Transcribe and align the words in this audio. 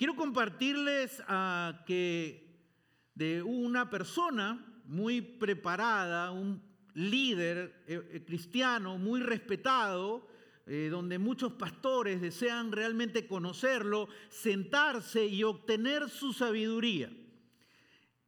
Quiero 0.00 0.16
compartirles 0.16 1.22
ah, 1.28 1.84
que 1.84 2.48
de 3.14 3.42
una 3.42 3.90
persona 3.90 4.80
muy 4.86 5.20
preparada, 5.20 6.30
un 6.30 6.62
líder 6.94 7.84
eh, 7.86 8.00
eh, 8.10 8.24
cristiano 8.24 8.96
muy 8.96 9.20
respetado, 9.20 10.26
eh, 10.66 10.88
donde 10.90 11.18
muchos 11.18 11.52
pastores 11.52 12.22
desean 12.22 12.72
realmente 12.72 13.26
conocerlo, 13.26 14.08
sentarse 14.30 15.26
y 15.26 15.44
obtener 15.44 16.08
su 16.08 16.32
sabiduría. 16.32 17.12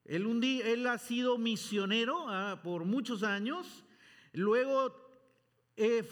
Él, 0.05 0.87
ha 0.87 0.99
sido 0.99 1.39
misionero 1.39 2.27
ah, 2.29 2.61
por 2.63 2.85
muchos 2.85 3.23
años, 3.23 3.83
luego 4.35 4.95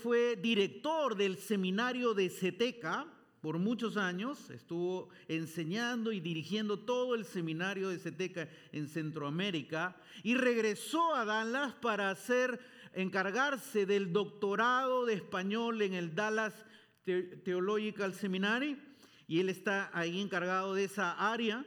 fue 0.02 0.36
director 0.36 1.16
del 1.16 1.36
seminario 1.36 2.14
de 2.14 2.30
Ceteca, 2.30 3.06
por 3.40 3.58
muchos 3.58 3.96
años, 3.96 4.50
estuvo 4.50 5.08
enseñando 5.26 6.12
y 6.12 6.20
dirigiendo 6.20 6.78
todo 6.80 7.14
el 7.14 7.24
seminario 7.24 7.88
de 7.88 7.98
Ceteca 7.98 8.48
en 8.72 8.86
Centroamérica 8.86 9.96
y 10.22 10.34
regresó 10.34 11.14
a 11.14 11.24
Dallas 11.24 11.72
para 11.74 12.10
hacer, 12.10 12.60
encargarse 12.92 13.86
del 13.86 14.12
doctorado 14.12 15.06
de 15.06 15.14
español 15.14 15.80
en 15.80 15.94
el 15.94 16.14
Dallas 16.14 16.66
Theological 17.04 18.14
Seminary 18.14 18.78
y 19.26 19.40
él 19.40 19.48
está 19.48 19.90
ahí 19.94 20.20
encargado 20.20 20.74
de 20.74 20.84
esa 20.84 21.12
área. 21.12 21.64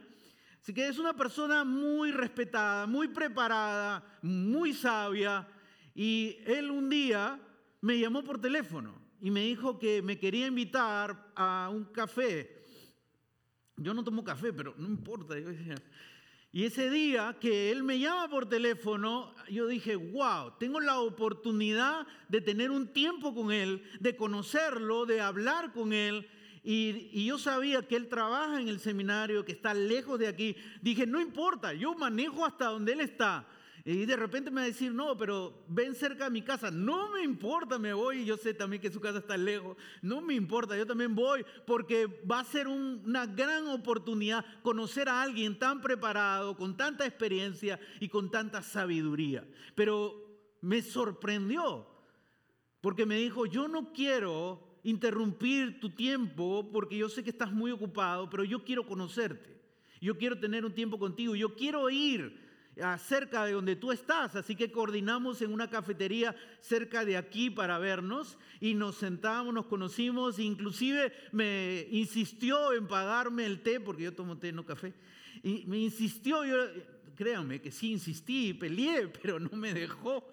Así 0.62 0.72
que 0.72 0.86
es 0.86 0.98
una 0.98 1.14
persona 1.14 1.64
muy 1.64 2.12
respetada, 2.12 2.86
muy 2.86 3.08
preparada, 3.08 4.04
muy 4.22 4.72
sabia 4.72 5.48
y 5.92 6.38
él 6.46 6.70
un 6.70 6.88
día 6.88 7.40
me 7.80 7.98
llamó 7.98 8.22
por 8.22 8.40
teléfono 8.40 9.03
y 9.24 9.30
me 9.30 9.40
dijo 9.40 9.78
que 9.78 10.02
me 10.02 10.18
quería 10.18 10.48
invitar 10.48 11.32
a 11.34 11.70
un 11.72 11.84
café. 11.84 12.62
Yo 13.74 13.94
no 13.94 14.04
tomo 14.04 14.22
café, 14.22 14.52
pero 14.52 14.74
no 14.76 14.86
importa. 14.86 15.34
Y 16.52 16.64
ese 16.64 16.90
día 16.90 17.34
que 17.40 17.70
él 17.70 17.82
me 17.82 17.98
llama 17.98 18.28
por 18.28 18.50
teléfono, 18.50 19.34
yo 19.48 19.66
dije, 19.66 19.96
wow, 19.96 20.58
tengo 20.58 20.78
la 20.78 21.00
oportunidad 21.00 22.06
de 22.28 22.42
tener 22.42 22.70
un 22.70 22.92
tiempo 22.92 23.34
con 23.34 23.50
él, 23.50 23.82
de 23.98 24.14
conocerlo, 24.14 25.06
de 25.06 25.22
hablar 25.22 25.72
con 25.72 25.94
él. 25.94 26.28
Y, 26.62 27.08
y, 27.10 27.24
yo 27.24 27.38
sabía 27.38 27.88
que 27.88 27.96
él 27.96 28.08
trabaja 28.08 28.60
en 28.60 28.68
el 28.68 28.78
seminario, 28.78 29.46
que 29.46 29.52
está 29.52 29.72
lejos 29.72 30.18
de 30.18 30.28
aquí. 30.28 30.54
Dije, 30.82 31.06
no 31.06 31.18
importa, 31.18 31.72
yo 31.72 31.94
manejo 31.94 32.44
hasta 32.44 32.66
donde 32.66 32.92
él 32.92 33.00
está. 33.00 33.48
Y 33.86 34.06
de 34.06 34.16
repente 34.16 34.50
me 34.50 34.62
va 34.62 34.64
a 34.64 34.68
decir, 34.68 34.94
no, 34.94 35.14
pero 35.14 35.62
ven 35.68 35.94
cerca 35.94 36.24
de 36.24 36.30
mi 36.30 36.40
casa. 36.40 36.70
No 36.70 37.10
me 37.12 37.22
importa, 37.22 37.78
me 37.78 37.92
voy. 37.92 38.24
Yo 38.24 38.38
sé 38.38 38.54
también 38.54 38.80
que 38.80 38.90
su 38.90 38.98
casa 38.98 39.18
está 39.18 39.36
lejos. 39.36 39.76
No 40.00 40.22
me 40.22 40.32
importa, 40.32 40.74
yo 40.74 40.86
también 40.86 41.14
voy 41.14 41.44
porque 41.66 42.06
va 42.06 42.40
a 42.40 42.44
ser 42.44 42.66
una 42.66 43.26
gran 43.26 43.66
oportunidad 43.68 44.42
conocer 44.62 45.10
a 45.10 45.20
alguien 45.20 45.58
tan 45.58 45.82
preparado, 45.82 46.56
con 46.56 46.78
tanta 46.78 47.04
experiencia 47.04 47.78
y 48.00 48.08
con 48.08 48.30
tanta 48.30 48.62
sabiduría. 48.62 49.46
Pero 49.74 50.14
me 50.62 50.80
sorprendió 50.80 51.86
porque 52.80 53.04
me 53.04 53.18
dijo, 53.18 53.44
yo 53.44 53.68
no 53.68 53.92
quiero 53.92 54.78
interrumpir 54.82 55.78
tu 55.80 55.90
tiempo 55.90 56.70
porque 56.72 56.96
yo 56.96 57.10
sé 57.10 57.22
que 57.22 57.30
estás 57.30 57.52
muy 57.52 57.70
ocupado, 57.70 58.30
pero 58.30 58.44
yo 58.44 58.64
quiero 58.64 58.86
conocerte. 58.86 59.54
Yo 60.00 60.16
quiero 60.16 60.38
tener 60.38 60.64
un 60.64 60.74
tiempo 60.74 60.98
contigo. 60.98 61.34
Yo 61.34 61.54
quiero 61.54 61.88
ir 61.90 62.43
cerca 62.98 63.44
de 63.44 63.52
donde 63.52 63.76
tú 63.76 63.92
estás, 63.92 64.34
así 64.34 64.56
que 64.56 64.72
coordinamos 64.72 65.40
en 65.42 65.52
una 65.52 65.70
cafetería 65.70 66.34
cerca 66.60 67.04
de 67.04 67.16
aquí 67.16 67.48
para 67.50 67.78
vernos 67.78 68.36
y 68.60 68.74
nos 68.74 68.96
sentamos, 68.96 69.54
nos 69.54 69.66
conocimos, 69.66 70.38
inclusive 70.38 71.12
me 71.32 71.86
insistió 71.90 72.72
en 72.72 72.88
pagarme 72.88 73.46
el 73.46 73.62
té, 73.62 73.78
porque 73.78 74.04
yo 74.04 74.14
tomo 74.14 74.38
té, 74.38 74.52
no 74.52 74.66
café, 74.66 74.92
y 75.42 75.64
me 75.66 75.78
insistió, 75.78 76.44
yo, 76.44 76.56
créanme 77.14 77.60
que 77.60 77.70
sí 77.70 77.92
insistí, 77.92 78.54
peleé, 78.54 79.08
pero 79.22 79.38
no 79.38 79.56
me 79.56 79.72
dejó. 79.72 80.28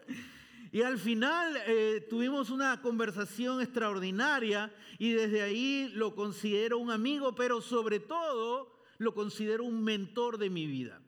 Y 0.71 0.83
al 0.83 0.97
final 0.97 1.57
eh, 1.67 2.07
tuvimos 2.09 2.49
una 2.49 2.81
conversación 2.81 3.61
extraordinaria 3.61 4.73
y 4.97 5.11
desde 5.11 5.41
ahí 5.41 5.91
lo 5.93 6.15
considero 6.15 6.77
un 6.77 6.91
amigo, 6.91 7.35
pero 7.35 7.61
sobre 7.61 7.99
todo 7.99 8.81
lo 8.97 9.13
considero 9.13 9.65
un 9.65 9.83
mentor 9.83 10.37
de 10.37 10.49
mi 10.49 10.67
vida. 10.67 11.01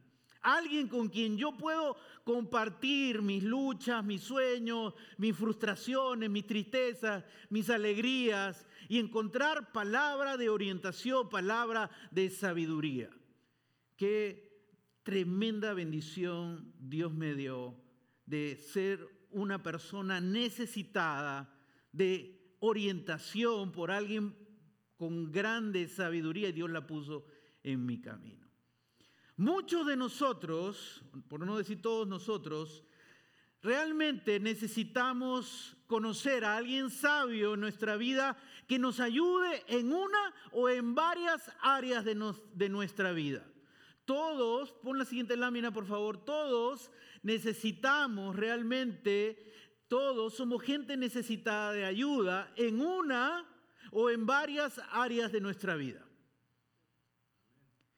Alguien 0.44 0.88
con 0.88 1.08
quien 1.08 1.38
yo 1.38 1.58
puedo 1.58 1.96
compartir 2.24 3.22
mis 3.22 3.44
luchas, 3.44 4.04
mis 4.04 4.22
sueños, 4.22 4.94
mis 5.18 5.36
frustraciones, 5.36 6.30
mis 6.30 6.46
tristezas, 6.46 7.24
mis 7.50 7.70
alegrías 7.70 8.68
y 8.90 9.00
encontrar 9.00 9.72
palabra 9.72 10.38
de 10.38 10.50
orientación, 10.50 11.30
palabra 11.30 11.90
de 12.12 12.30
sabiduría. 12.30 13.09
Qué 13.96 14.54
tremenda 15.04 15.74
bendición 15.74 16.74
Dios 16.78 17.14
me 17.14 17.36
dio 17.36 17.75
de 18.25 18.58
ser 18.58 19.08
una 19.31 19.64
persona 19.64 20.22
necesitada 20.22 21.54
de 21.92 22.56
orientación 22.60 23.72
por 23.72 23.92
alguien 23.92 24.36
con 24.98 25.31
grande 25.31 25.88
sabiduría 25.88 26.50
y 26.50 26.54
Dios 26.54 26.70
la 26.70 26.88
puso 26.88 27.25
en 27.64 27.86
mi 27.86 28.00
camino. 28.00 28.43
Muchos 29.36 29.88
de 29.88 29.96
nosotros, 29.96 31.04
por 31.28 31.46
no 31.46 31.58
decir 31.58 31.82
todos 31.82 32.08
nosotros, 32.08 32.84
realmente 33.64 34.40
necesitamos 34.40 35.76
conocer 35.88 36.46
a 36.46 36.58
alguien 36.58 36.92
sabio 36.92 37.56
en 37.56 37.62
nuestra 37.62 37.98
vida 37.98 38.38
que 38.68 38.78
nos 38.78 39.00
ayude 39.00 39.64
en 39.68 39.92
una 39.92 40.34
o 40.52 40.70
en 40.70 40.94
varias 40.94 41.52
áreas 41.62 42.06
de, 42.06 42.16
de 42.54 42.70
nuestra 42.70 43.12
vida. 43.12 43.44
Todos, 44.06 44.74
pon 44.74 45.00
la 45.00 45.06
siguiente 45.06 45.36
lámina 45.36 45.72
por 45.72 45.88
favor, 45.88 46.24
todos 46.24 46.92
necesitamos 47.24 48.36
realmente, 48.36 49.52
todos 49.88 50.36
somos 50.36 50.62
gente 50.62 50.96
necesitada 50.96 51.72
de 51.72 51.86
ayuda 51.86 52.52
en 52.56 52.82
una 52.82 53.48
o 53.92 54.10
en 54.10 54.26
varias 54.26 54.80
áreas 54.92 55.32
de 55.32 55.42
nuestra 55.42 55.76
vida. 55.76 56.06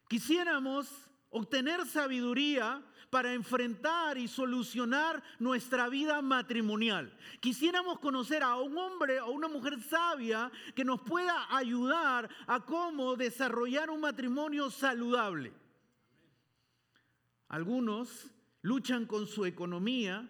Quisiéramos 0.08 1.05
obtener 1.36 1.86
sabiduría 1.86 2.82
para 3.10 3.34
enfrentar 3.34 4.18
y 4.18 4.28
solucionar 4.28 5.22
nuestra 5.38 5.90
vida 5.90 6.22
matrimonial. 6.22 7.14
Quisiéramos 7.42 8.00
conocer 8.00 8.42
a 8.42 8.56
un 8.56 8.78
hombre 8.78 9.20
o 9.20 9.32
una 9.32 9.50
mujer 9.50 9.82
sabia 9.82 10.50
que 10.74 10.86
nos 10.86 11.02
pueda 11.02 11.54
ayudar 11.56 12.30
a 12.48 12.62
cómo 12.62 13.18
desarrollar 13.18 13.90
un 13.90 14.00
matrimonio 14.00 14.72
saludable. 14.72 15.52
Algunos 17.50 18.32
luchan 18.62 19.06
con 19.06 19.28
su 19.28 19.46
economía 19.46 20.30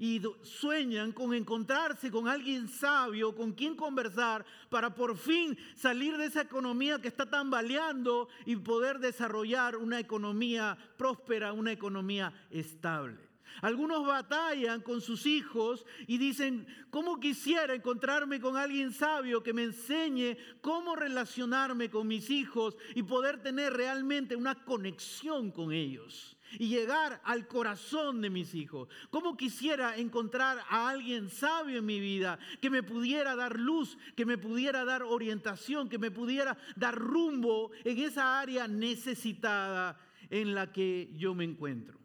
y 0.00 0.22
sueñan 0.42 1.12
con 1.12 1.34
encontrarse 1.34 2.10
con 2.10 2.26
alguien 2.26 2.68
sabio, 2.68 3.34
con 3.34 3.52
quien 3.52 3.76
conversar, 3.76 4.46
para 4.70 4.94
por 4.94 5.14
fin 5.18 5.56
salir 5.76 6.16
de 6.16 6.24
esa 6.24 6.40
economía 6.40 7.02
que 7.02 7.08
está 7.08 7.28
tambaleando 7.28 8.28
y 8.46 8.56
poder 8.56 8.98
desarrollar 8.98 9.76
una 9.76 10.00
economía 10.00 10.76
próspera, 10.96 11.52
una 11.52 11.70
economía 11.70 12.32
estable. 12.50 13.28
Algunos 13.60 14.06
batallan 14.06 14.80
con 14.80 15.02
sus 15.02 15.26
hijos 15.26 15.84
y 16.06 16.16
dicen, 16.16 16.66
¿cómo 16.88 17.20
quisiera 17.20 17.74
encontrarme 17.74 18.40
con 18.40 18.56
alguien 18.56 18.94
sabio 18.94 19.42
que 19.42 19.52
me 19.52 19.64
enseñe 19.64 20.38
cómo 20.62 20.96
relacionarme 20.96 21.90
con 21.90 22.08
mis 22.08 22.30
hijos 22.30 22.78
y 22.94 23.02
poder 23.02 23.42
tener 23.42 23.74
realmente 23.74 24.34
una 24.34 24.54
conexión 24.64 25.50
con 25.50 25.72
ellos? 25.72 26.38
Y 26.58 26.68
llegar 26.68 27.20
al 27.24 27.46
corazón 27.46 28.20
de 28.20 28.30
mis 28.30 28.54
hijos. 28.54 28.88
¿Cómo 29.10 29.36
quisiera 29.36 29.96
encontrar 29.96 30.58
a 30.68 30.88
alguien 30.88 31.30
sabio 31.30 31.78
en 31.78 31.86
mi 31.86 32.00
vida 32.00 32.38
que 32.60 32.70
me 32.70 32.82
pudiera 32.82 33.36
dar 33.36 33.58
luz, 33.58 33.96
que 34.16 34.26
me 34.26 34.38
pudiera 34.38 34.84
dar 34.84 35.02
orientación, 35.02 35.88
que 35.88 35.98
me 35.98 36.10
pudiera 36.10 36.56
dar 36.76 36.96
rumbo 36.96 37.70
en 37.84 37.98
esa 37.98 38.40
área 38.40 38.66
necesitada 38.66 39.98
en 40.28 40.54
la 40.54 40.72
que 40.72 41.12
yo 41.16 41.34
me 41.34 41.44
encuentro? 41.44 41.98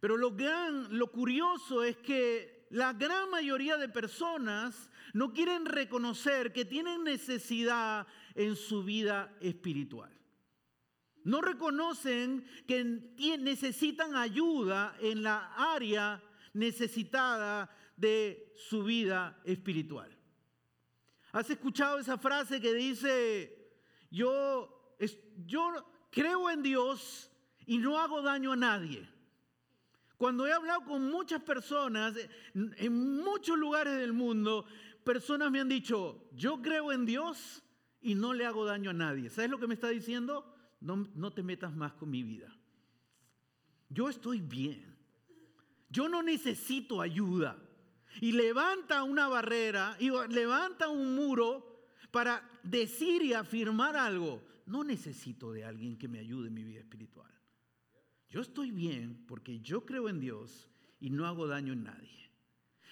Pero 0.00 0.16
lo 0.16 0.34
gran, 0.34 0.98
lo 0.98 1.10
curioso 1.12 1.84
es 1.84 1.98
que 1.98 2.66
la 2.70 2.92
gran 2.92 3.30
mayoría 3.30 3.76
de 3.76 3.88
personas 3.88 4.88
no 5.12 5.32
quieren 5.32 5.66
reconocer 5.66 6.52
que 6.52 6.64
tienen 6.64 7.04
necesidad 7.04 8.06
en 8.34 8.56
su 8.56 8.84
vida 8.84 9.36
espiritual. 9.40 10.19
No 11.24 11.40
reconocen 11.40 12.44
que 12.66 12.84
necesitan 13.38 14.16
ayuda 14.16 14.96
en 15.00 15.22
la 15.22 15.54
área 15.74 16.22
necesitada 16.54 17.70
de 17.96 18.52
su 18.56 18.84
vida 18.84 19.40
espiritual. 19.44 20.16
¿Has 21.32 21.48
escuchado 21.50 21.98
esa 21.98 22.18
frase 22.18 22.60
que 22.60 22.74
dice, 22.74 23.74
yo, 24.10 24.96
yo 25.46 25.72
creo 26.10 26.50
en 26.50 26.62
Dios 26.62 27.30
y 27.66 27.78
no 27.78 27.98
hago 27.98 28.22
daño 28.22 28.52
a 28.52 28.56
nadie? 28.56 29.08
Cuando 30.16 30.46
he 30.46 30.52
hablado 30.52 30.84
con 30.84 31.10
muchas 31.10 31.42
personas 31.42 32.14
en 32.54 33.22
muchos 33.22 33.56
lugares 33.56 33.96
del 33.96 34.12
mundo, 34.12 34.66
personas 35.04 35.50
me 35.50 35.60
han 35.60 35.68
dicho, 35.68 36.28
yo 36.32 36.60
creo 36.60 36.92
en 36.92 37.06
Dios 37.06 37.62
y 38.00 38.14
no 38.14 38.34
le 38.34 38.44
hago 38.44 38.64
daño 38.64 38.90
a 38.90 38.94
nadie. 38.94 39.30
¿Sabes 39.30 39.50
lo 39.50 39.58
que 39.58 39.66
me 39.66 39.74
está 39.74 39.88
diciendo? 39.88 40.49
No, 40.80 41.08
no 41.14 41.32
te 41.32 41.42
metas 41.42 41.74
más 41.74 41.92
con 41.92 42.10
mi 42.10 42.22
vida. 42.22 42.54
Yo 43.88 44.08
estoy 44.08 44.40
bien. 44.40 44.96
Yo 45.90 46.08
no 46.08 46.22
necesito 46.22 47.00
ayuda. 47.00 47.58
Y 48.20 48.32
levanta 48.32 49.02
una 49.04 49.28
barrera 49.28 49.96
y 50.00 50.10
levanta 50.32 50.88
un 50.88 51.14
muro 51.14 51.86
para 52.10 52.48
decir 52.62 53.22
y 53.22 53.34
afirmar 53.34 53.96
algo. 53.96 54.42
No 54.66 54.84
necesito 54.84 55.52
de 55.52 55.64
alguien 55.64 55.96
que 55.96 56.08
me 56.08 56.18
ayude 56.18 56.48
en 56.48 56.54
mi 56.54 56.64
vida 56.64 56.80
espiritual. 56.80 57.30
Yo 58.28 58.40
estoy 58.40 58.70
bien 58.70 59.24
porque 59.26 59.60
yo 59.60 59.84
creo 59.84 60.08
en 60.08 60.20
Dios 60.20 60.68
y 61.00 61.10
no 61.10 61.26
hago 61.26 61.46
daño 61.46 61.72
en 61.72 61.84
nadie. 61.84 62.30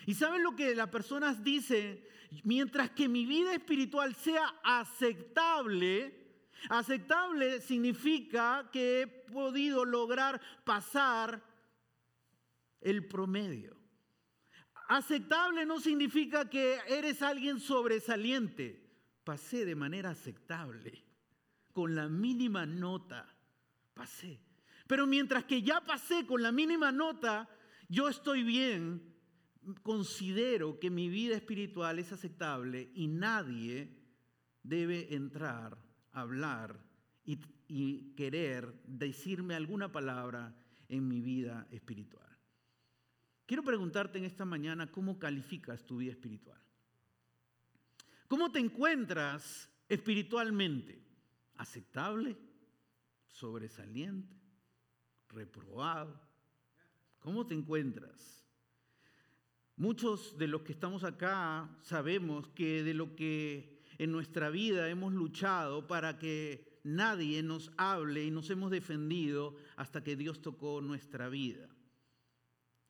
¿Y 0.07 0.15
saben 0.15 0.43
lo 0.43 0.57
que 0.57 0.75
las 0.75 0.89
personas 0.89 1.43
dicen? 1.45 2.03
Mientras 2.43 2.91
que 2.91 3.09
mi 3.09 3.27
vida 3.27 3.55
espiritual 3.55 4.15
sea 4.15 4.55
aceptable, 4.65 6.28
aceptable 6.69 7.61
significa 7.61 8.69
que 8.73 9.03
he 9.03 9.07
podido 9.07 9.85
lograr 9.85 10.41
pasar 10.65 11.43
el 12.81 13.07
promedio. 13.07 13.77
Aceptable 14.89 15.67
no 15.67 15.81
significa 15.81 16.49
que 16.49 16.79
eres 16.89 17.23
alguien 17.23 17.61
sobresaliente. 17.61 18.89
Pasé 19.25 19.67
de 19.67 19.75
manera 19.75 20.11
aceptable, 20.11 21.05
con 21.73 21.95
la 21.95 22.09
mínima 22.09 22.65
nota. 22.65 23.29
Pasé. 23.93 24.41
Pero 24.87 25.07
mientras 25.07 25.45
que 25.45 25.61
ya 25.61 25.83
pasé 25.83 26.27
con 26.27 26.43
la 26.43 26.51
mínima 26.51 26.91
nota, 26.91 27.49
yo 27.89 28.09
estoy 28.09 28.43
bien, 28.43 29.15
considero 29.83 30.79
que 30.79 30.89
mi 30.89 31.11
vida 31.11 31.37
espiritual 31.37 31.99
es 31.99 32.13
aceptable 32.13 32.91
y 32.95 33.07
nadie 33.07 33.95
debe 34.63 35.15
entrar, 35.15 35.77
hablar 36.13 36.79
y, 37.25 38.15
querer 38.17 38.73
decirme 38.87 39.55
alguna 39.55 39.93
palabra 39.93 40.55
en 40.89 41.07
mi 41.07 41.21
vida 41.21 41.67
espiritual. 41.71 42.27
Quiero 43.45 43.63
preguntarte 43.63 44.19
en 44.19 44.25
esta 44.25 44.47
mañana 44.47 44.91
cómo 44.91 45.19
calificas 45.19 45.85
tu 45.85 45.99
vida 45.99 46.13
espiritual. 46.13 46.61
¿Cómo 48.27 48.51
te 48.51 48.59
encuentras 48.59 49.71
espiritualmente? 49.89 51.03
¿Aceptable? 51.57 52.37
¿Sobresaliente? 53.27 54.35
¿Reprobado? 55.29 56.19
¿Cómo 57.19 57.47
te 57.47 57.55
encuentras? 57.55 58.47
Muchos 59.77 60.37
de 60.39 60.49
los 60.49 60.63
que 60.63 60.73
estamos 60.73 61.05
acá 61.05 61.69
sabemos 61.83 62.49
que 62.49 62.83
de 62.83 62.95
lo 62.95 63.15
que 63.15 63.78
en 63.99 64.13
nuestra 64.13 64.51
vida 64.51 64.89
hemos 64.89 65.13
luchado 65.13 65.87
para 65.87 66.19
que 66.19 66.81
nadie 66.85 67.43
nos 67.43 67.71
hable 67.77 68.25
y 68.25 68.31
nos 68.31 68.49
hemos 68.51 68.71
defendido 68.71 69.57
hasta 69.77 70.03
que 70.03 70.17
Dios 70.17 70.41
tocó 70.41 70.81
nuestra 70.81 71.29
vida. 71.29 71.69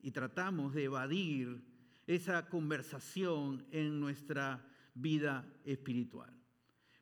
Y 0.00 0.12
tratamos 0.12 0.75
de 0.75 0.84
evadir 0.84 1.64
esa 2.06 2.49
conversación 2.49 3.66
en 3.70 3.99
nuestra 4.00 4.64
vida 4.94 5.50
espiritual. 5.64 6.32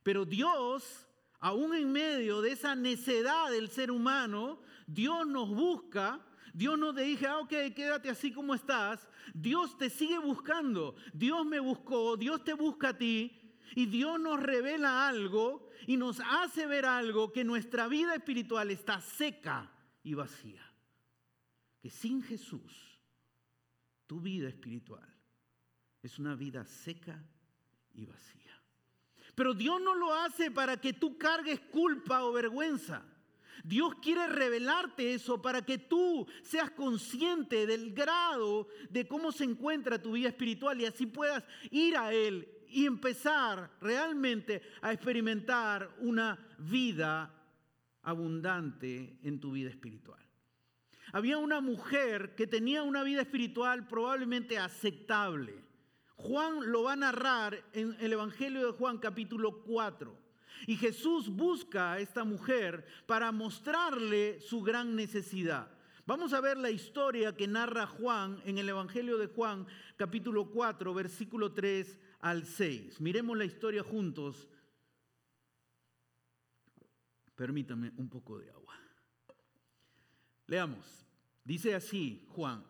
Pero 0.03 0.25
Dios, 0.25 1.07
aún 1.41 1.75
en 1.75 1.93
medio 1.93 2.41
de 2.41 2.53
esa 2.53 2.75
necedad 2.75 3.51
del 3.51 3.69
ser 3.69 3.91
humano, 3.91 4.61
Dios 4.87 5.27
nos 5.27 5.49
busca 5.49 6.25
Dios 6.57 6.79
no 6.79 6.95
te 6.95 7.03
dije, 7.03 7.27
ah, 7.27 7.41
ok, 7.41 7.51
quédate 7.75 8.09
así 8.09 8.33
como 8.33 8.55
estás. 8.55 9.07
Dios 9.35 9.77
te 9.77 9.91
sigue 9.91 10.19
buscando. 10.19 10.97
Dios 11.13 11.45
me 11.45 11.61
buscó, 11.61 12.17
Dios 12.17 12.43
te 12.45 12.55
busca 12.55 12.89
a 12.89 12.97
ti. 12.97 13.46
Y 13.75 13.87
Dios 13.87 14.21
nos 14.21 14.41
revela 14.41 15.09
algo 15.09 15.69
y 15.87 15.97
nos 15.97 16.21
hace 16.21 16.67
ver 16.67 16.87
algo 16.87 17.33
que 17.33 17.45
nuestra 17.45 17.89
vida 17.89 18.15
espiritual 18.15 18.71
está 18.71 19.01
seca 19.01 19.71
y 20.03 20.15
vacía. 20.15 20.63
Que 21.81 21.91
sin 21.91 22.23
Jesús, 22.23 23.01
tu 24.07 24.21
vida 24.21 24.49
espiritual 24.49 25.07
es 26.03 26.19
una 26.19 26.35
vida 26.35 26.65
seca 26.65 27.23
y 27.95 28.07
vacía. 28.07 28.63
Pero 29.35 29.53
Dios 29.53 29.81
no 29.81 29.95
lo 29.95 30.15
hace 30.15 30.51
para 30.51 30.81
que 30.81 30.93
tú 30.93 31.19
cargues 31.19 31.61
culpa 31.61 32.25
o 32.25 32.33
vergüenza. 32.33 33.05
Dios 33.65 33.95
quiere 34.01 34.27
revelarte 34.29 35.15
eso 35.15 35.43
para 35.43 35.65
que 35.65 35.79
tú 35.79 36.27
seas 36.43 36.71
consciente 36.71 37.67
del 37.67 37.93
grado 37.93 38.69
de 38.91 39.09
cómo 39.09 39.33
se 39.33 39.45
encuentra 39.45 40.01
tu 40.01 40.13
vida 40.13 40.29
espiritual 40.29 40.81
y 40.81 40.87
así 40.87 41.07
puedas 41.07 41.43
ir 41.71 41.97
a 41.97 42.13
Él 42.13 42.49
y 42.71 42.87
empezar 42.87 43.71
realmente 43.81 44.63
a 44.83 44.93
experimentar 44.93 45.91
una 46.01 46.39
vida 46.59 47.33
abundante 48.03 49.19
en 49.23 49.41
tu 49.41 49.53
vida 49.53 49.71
espiritual. 49.71 50.25
Había 51.13 51.39
una 51.39 51.61
mujer 51.61 52.35
que 52.35 52.47
tenía 52.47 52.83
una 52.83 53.03
vida 53.03 53.23
espiritual 53.23 53.87
probablemente 53.87 54.59
aceptable. 54.59 55.65
Juan 56.17 56.71
lo 56.71 56.85
va 56.85 56.95
a 56.95 56.97
narrar 56.97 57.63
en 57.73 57.97
el 58.01 58.13
Evangelio 58.13 58.67
de 58.67 58.73
Juan 58.73 58.99
capítulo 58.99 59.63
4. 59.63 60.17
Y 60.67 60.77
Jesús 60.77 61.29
busca 61.29 61.93
a 61.93 62.01
esta 62.01 62.25
mujer 62.25 62.87
para 63.07 63.31
mostrarle 63.31 64.41
su 64.41 64.63
gran 64.63 64.97
necesidad. 64.97 65.71
Vamos 66.07 66.33
a 66.33 66.41
ver 66.41 66.57
la 66.57 66.71
historia 66.71 67.37
que 67.37 67.49
narra 67.49 67.87
Juan 67.87 68.41
en 68.45 68.59
el 68.59 68.69
Evangelio 68.69 69.19
de 69.19 69.27
Juan, 69.27 69.67
capítulo 69.97 70.51
4, 70.51 70.95
versículo 70.95 71.53
3 71.53 71.99
al 72.21 72.47
6. 72.47 73.01
Miremos 73.01 73.37
la 73.37 73.45
historia 73.45 73.83
juntos. 73.83 74.49
Permítame 77.35 77.93
un 77.97 78.09
poco 78.09 78.39
de 78.39 78.51
agua. 78.51 78.75
Leamos. 80.47 81.07
Dice 81.45 81.75
así 81.75 82.25
Juan. 82.29 82.65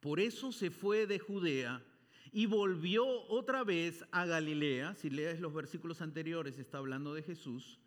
Por 0.00 0.20
eso 0.20 0.52
se 0.52 0.70
fue 0.70 1.06
de 1.06 1.18
Judea 1.18 1.84
y 2.32 2.46
volvió 2.46 3.06
otra 3.28 3.64
vez 3.64 4.04
a 4.10 4.26
Galilea. 4.26 4.94
Si 4.94 5.10
lees 5.10 5.40
los 5.40 5.52
versículos 5.52 6.00
anteriores, 6.02 6.58
está 6.58 6.78
hablando 6.78 7.14
de 7.14 7.22
Jesús. 7.22 7.80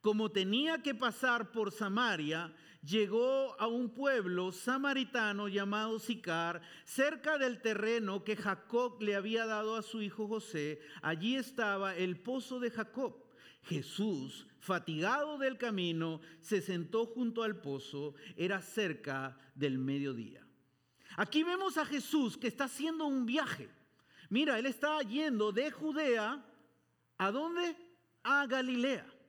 Como 0.00 0.30
tenía 0.30 0.82
que 0.82 0.94
pasar 0.94 1.52
por 1.52 1.72
Samaria, 1.72 2.54
llegó 2.82 3.54
a 3.60 3.66
un 3.66 3.90
pueblo 3.90 4.50
samaritano 4.50 5.48
llamado 5.48 5.98
Sicar, 5.98 6.62
cerca 6.84 7.36
del 7.36 7.60
terreno 7.60 8.24
que 8.24 8.36
Jacob 8.36 9.02
le 9.02 9.14
había 9.14 9.44
dado 9.44 9.76
a 9.76 9.82
su 9.82 10.00
hijo 10.00 10.26
José. 10.26 10.80
Allí 11.02 11.36
estaba 11.36 11.94
el 11.94 12.18
pozo 12.18 12.60
de 12.60 12.70
Jacob. 12.70 13.14
Jesús, 13.62 14.46
fatigado 14.58 15.36
del 15.36 15.58
camino, 15.58 16.22
se 16.40 16.62
sentó 16.62 17.04
junto 17.04 17.42
al 17.42 17.60
pozo. 17.60 18.14
Era 18.36 18.62
cerca 18.62 19.36
del 19.54 19.78
mediodía. 19.78 20.46
Aquí 21.16 21.42
vemos 21.42 21.76
a 21.76 21.84
Jesús 21.84 22.38
que 22.38 22.48
está 22.48 22.64
haciendo 22.64 23.04
un 23.04 23.26
viaje. 23.26 23.68
Mira, 24.30 24.58
él 24.58 24.64
está 24.64 25.02
yendo 25.02 25.52
de 25.52 25.70
Judea, 25.70 26.42
¿a 27.18 27.30
dónde? 27.30 27.76
A 28.22 28.46
Galilea. 28.46 29.19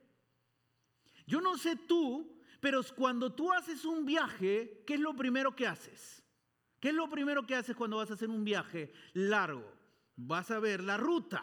Yo 1.26 1.40
no 1.40 1.56
sé 1.56 1.76
tú, 1.76 2.40
pero 2.60 2.80
cuando 2.96 3.32
tú 3.32 3.52
haces 3.52 3.84
un 3.84 4.04
viaje, 4.04 4.82
¿qué 4.86 4.94
es 4.94 5.00
lo 5.00 5.14
primero 5.14 5.54
que 5.54 5.66
haces? 5.66 6.22
¿Qué 6.80 6.88
es 6.88 6.94
lo 6.94 7.08
primero 7.08 7.46
que 7.46 7.54
haces 7.54 7.76
cuando 7.76 7.98
vas 7.98 8.10
a 8.10 8.14
hacer 8.14 8.28
un 8.28 8.44
viaje 8.44 8.92
largo? 9.14 9.72
Vas 10.16 10.50
a 10.50 10.58
ver 10.58 10.82
la 10.82 10.96
ruta, 10.96 11.42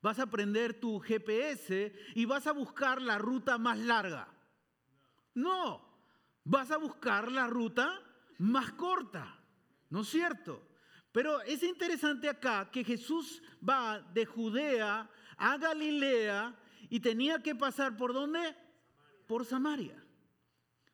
vas 0.00 0.18
a 0.18 0.26
prender 0.26 0.80
tu 0.80 0.98
GPS 1.00 1.92
y 2.14 2.24
vas 2.24 2.46
a 2.46 2.52
buscar 2.52 3.00
la 3.00 3.18
ruta 3.18 3.58
más 3.58 3.78
larga. 3.78 4.28
No, 5.34 5.80
vas 6.44 6.70
a 6.70 6.76
buscar 6.76 7.30
la 7.30 7.46
ruta 7.46 8.00
más 8.38 8.72
corta. 8.72 9.38
¿No 9.88 10.00
es 10.00 10.08
cierto? 10.08 10.68
Pero 11.12 11.42
es 11.42 11.62
interesante 11.62 12.28
acá 12.28 12.70
que 12.70 12.82
Jesús 12.82 13.42
va 13.68 14.00
de 14.00 14.24
Judea 14.24 15.08
a 15.36 15.58
Galilea 15.58 16.56
y 16.88 17.00
tenía 17.00 17.42
que 17.42 17.54
pasar 17.54 17.96
por 17.96 18.12
dónde? 18.12 18.56
Por 19.26 19.44
Samaria. 19.44 20.02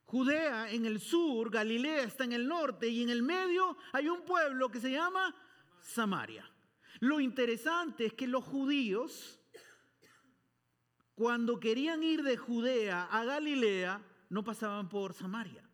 Judea 0.04 0.70
en 0.70 0.86
el 0.86 1.00
sur, 1.00 1.50
Galilea 1.50 2.04
está 2.04 2.24
en 2.24 2.32
el 2.32 2.48
norte 2.48 2.88
y 2.88 3.02
en 3.02 3.10
el 3.10 3.22
medio 3.22 3.76
hay 3.92 4.08
un 4.08 4.22
pueblo 4.22 4.70
que 4.70 4.80
se 4.80 4.90
llama 4.90 5.34
Samaria. 5.82 6.48
Lo 7.00 7.20
interesante 7.20 8.06
es 8.06 8.14
que 8.14 8.26
los 8.26 8.42
judíos, 8.44 9.38
cuando 11.14 11.60
querían 11.60 12.02
ir 12.02 12.22
de 12.22 12.36
Judea 12.36 13.04
a 13.04 13.24
Galilea, 13.24 14.00
no 14.30 14.42
pasaban 14.42 14.88
por 14.88 15.12
Samaria 15.12 15.68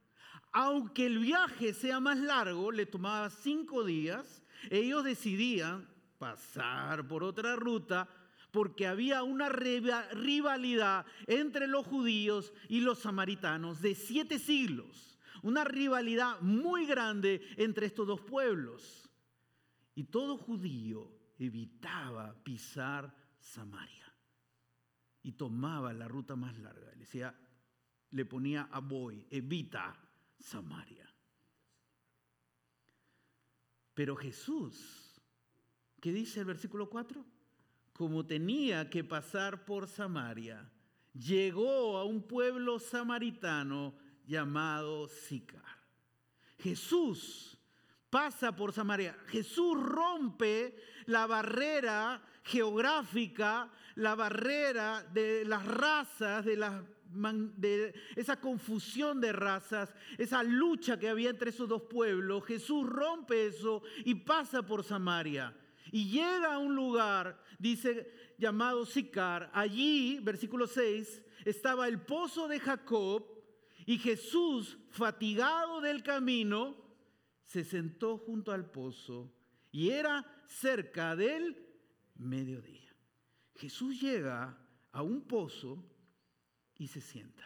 aunque 0.54 1.06
el 1.06 1.18
viaje 1.18 1.74
sea 1.74 1.98
más 1.98 2.16
largo, 2.16 2.70
le 2.70 2.86
tomaba 2.86 3.28
cinco 3.28 3.82
días, 3.82 4.44
ellos 4.70 5.02
decidían 5.02 5.88
pasar 6.16 7.06
por 7.08 7.24
otra 7.24 7.56
ruta 7.56 8.08
porque 8.54 8.86
había 8.86 9.24
una 9.24 9.48
rivalidad 9.48 11.04
entre 11.26 11.66
los 11.66 11.84
judíos 11.84 12.52
y 12.68 12.82
los 12.82 13.00
samaritanos 13.00 13.82
de 13.82 13.96
siete 13.96 14.38
siglos. 14.38 15.18
Una 15.42 15.64
rivalidad 15.64 16.40
muy 16.40 16.86
grande 16.86 17.42
entre 17.56 17.86
estos 17.86 18.06
dos 18.06 18.20
pueblos. 18.20 19.10
Y 19.96 20.04
todo 20.04 20.38
judío 20.38 21.10
evitaba 21.36 22.32
pisar 22.44 23.12
Samaria. 23.40 24.14
y 25.24 25.32
tomaba 25.32 25.92
la 25.92 26.06
ruta 26.06 26.36
más 26.36 26.56
larga. 26.58 26.92
Le 26.92 27.00
decía, 27.00 27.34
le 28.10 28.24
ponía 28.24 28.68
a 28.70 28.78
Boy, 28.78 29.26
evita 29.30 29.98
Samaria. 30.38 31.12
Pero 33.94 34.14
Jesús, 34.14 35.20
¿qué 36.00 36.12
dice 36.12 36.40
el 36.40 36.46
versículo 36.46 36.88
4? 36.88 37.33
Como 37.94 38.26
tenía 38.26 38.90
que 38.90 39.04
pasar 39.04 39.64
por 39.64 39.86
Samaria, 39.86 40.68
llegó 41.14 41.96
a 41.96 42.04
un 42.04 42.22
pueblo 42.22 42.80
samaritano 42.80 43.94
llamado 44.26 45.06
Sicar. 45.06 45.62
Jesús 46.58 47.56
pasa 48.10 48.54
por 48.54 48.72
Samaria. 48.72 49.16
Jesús 49.26 49.80
rompe 49.80 50.76
la 51.06 51.26
barrera 51.28 52.20
geográfica, 52.42 53.70
la 53.94 54.16
barrera 54.16 55.04
de 55.12 55.44
las 55.44 55.64
razas, 55.64 56.44
de, 56.44 56.56
de 57.56 57.94
esa 58.16 58.40
confusión 58.40 59.20
de 59.20 59.32
razas, 59.32 59.94
esa 60.18 60.42
lucha 60.42 60.98
que 60.98 61.08
había 61.08 61.30
entre 61.30 61.50
esos 61.50 61.68
dos 61.68 61.82
pueblos. 61.82 62.44
Jesús 62.44 62.88
rompe 62.88 63.46
eso 63.46 63.82
y 64.04 64.16
pasa 64.16 64.62
por 64.62 64.82
Samaria. 64.82 65.54
Y 65.92 66.10
llega 66.10 66.54
a 66.54 66.58
un 66.58 66.74
lugar, 66.74 67.42
dice, 67.58 68.34
llamado 68.38 68.86
Sicar. 68.86 69.50
Allí, 69.52 70.18
versículo 70.22 70.66
6, 70.66 71.22
estaba 71.44 71.88
el 71.88 72.00
pozo 72.00 72.48
de 72.48 72.60
Jacob 72.60 73.26
y 73.86 73.98
Jesús, 73.98 74.78
fatigado 74.90 75.80
del 75.80 76.02
camino, 76.02 76.76
se 77.44 77.64
sentó 77.64 78.18
junto 78.18 78.52
al 78.52 78.70
pozo 78.70 79.32
y 79.70 79.90
era 79.90 80.24
cerca 80.46 81.14
del 81.14 81.56
mediodía. 82.16 82.94
Jesús 83.56 84.00
llega 84.00 84.58
a 84.92 85.02
un 85.02 85.22
pozo 85.22 85.84
y 86.76 86.88
se 86.88 87.00
sienta. 87.00 87.44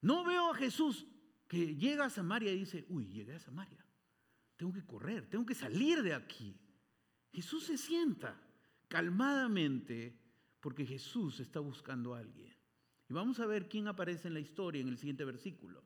No 0.00 0.24
veo 0.24 0.50
a 0.50 0.54
Jesús 0.54 1.06
que 1.48 1.74
llega 1.74 2.04
a 2.04 2.10
Samaria 2.10 2.52
y 2.52 2.60
dice, 2.60 2.84
uy, 2.88 3.08
llegué 3.08 3.34
a 3.34 3.40
Samaria. 3.40 3.84
Tengo 4.56 4.72
que 4.72 4.84
correr, 4.84 5.28
tengo 5.28 5.46
que 5.46 5.54
salir 5.54 6.02
de 6.02 6.14
aquí. 6.14 6.54
Jesús 7.32 7.64
se 7.64 7.78
sienta 7.78 8.40
calmadamente 8.88 10.16
porque 10.60 10.84
Jesús 10.84 11.40
está 11.40 11.60
buscando 11.60 12.14
a 12.14 12.18
alguien. 12.18 12.54
Y 13.08 13.12
vamos 13.12 13.40
a 13.40 13.46
ver 13.46 13.68
quién 13.68 13.88
aparece 13.88 14.28
en 14.28 14.34
la 14.34 14.40
historia 14.40 14.82
en 14.82 14.88
el 14.88 14.98
siguiente 14.98 15.24
versículo. 15.24 15.82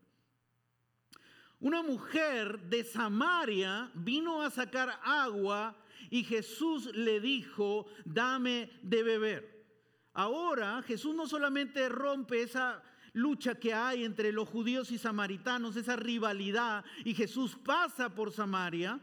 Una 1.61 1.83
mujer 1.83 2.61
de 2.69 2.83
Samaria 2.83 3.91
vino 3.95 4.43
a 4.43 4.51
sacar 4.51 4.99
agua 5.05 5.77
y 6.11 6.25
Jesús 6.25 6.87
le 6.95 7.21
dijo, 7.21 7.87
dame 8.05 8.71
de 8.83 9.03
beber. 9.05 9.65
Ahora 10.13 10.83
Jesús 10.83 11.15
no 11.15 11.29
solamente 11.29 11.89
rompe 11.89 12.43
esa 12.43 12.83
lucha 13.13 13.55
que 13.55 13.73
hay 13.73 14.05
entre 14.05 14.33
los 14.33 14.49
judíos 14.49 14.91
y 14.91 14.99
samaritanos, 14.99 15.77
esa 15.77 15.97
rivalidad, 15.97 16.85
y 17.05 17.15
Jesús 17.15 17.57
pasa 17.57 18.15
por 18.15 18.33
Samaria, 18.33 18.99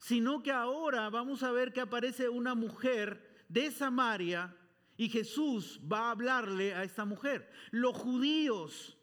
sino 0.00 0.42
que 0.42 0.50
ahora 0.50 1.10
vamos 1.10 1.42
a 1.42 1.52
ver 1.52 1.72
que 1.72 1.82
aparece 1.82 2.28
una 2.28 2.54
mujer 2.54 3.44
de 3.48 3.70
Samaria 3.70 4.56
y 4.96 5.10
Jesús 5.10 5.78
va 5.90 6.08
a 6.08 6.10
hablarle 6.12 6.74
a 6.74 6.84
esta 6.84 7.04
mujer. 7.04 7.50
Los 7.70 7.96
judíos, 7.96 8.98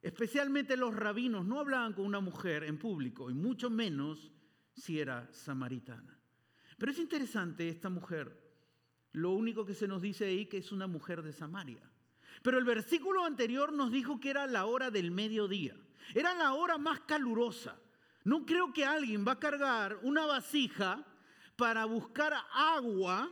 especialmente 0.00 0.76
los 0.76 0.96
rabinos, 0.96 1.44
no 1.44 1.60
hablaban 1.60 1.92
con 1.92 2.06
una 2.06 2.20
mujer 2.20 2.64
en 2.64 2.78
público 2.78 3.30
y 3.30 3.34
mucho 3.34 3.68
menos 3.68 4.32
si 4.74 4.98
era 4.98 5.30
samaritana. 5.32 6.18
Pero 6.78 6.92
es 6.92 6.98
interesante 6.98 7.68
esta 7.68 7.90
mujer. 7.90 8.40
Lo 9.12 9.32
único 9.32 9.66
que 9.66 9.74
se 9.74 9.86
nos 9.86 10.00
dice 10.00 10.24
ahí 10.24 10.46
que 10.46 10.58
es 10.58 10.72
una 10.72 10.86
mujer 10.86 11.22
de 11.22 11.32
Samaria. 11.32 11.88
Pero 12.42 12.56
el 12.56 12.64
versículo 12.64 13.26
anterior 13.26 13.70
nos 13.72 13.92
dijo 13.92 14.18
que 14.18 14.30
era 14.30 14.46
la 14.46 14.64
hora 14.64 14.90
del 14.90 15.10
mediodía. 15.10 15.76
Era 16.14 16.34
la 16.34 16.54
hora 16.54 16.78
más 16.78 17.00
calurosa. 17.00 17.78
No 18.24 18.46
creo 18.46 18.72
que 18.72 18.84
alguien 18.84 19.26
va 19.26 19.32
a 19.32 19.40
cargar 19.40 19.98
una 20.02 20.26
vasija 20.26 21.04
para 21.56 21.84
buscar 21.84 22.34
agua 22.52 23.30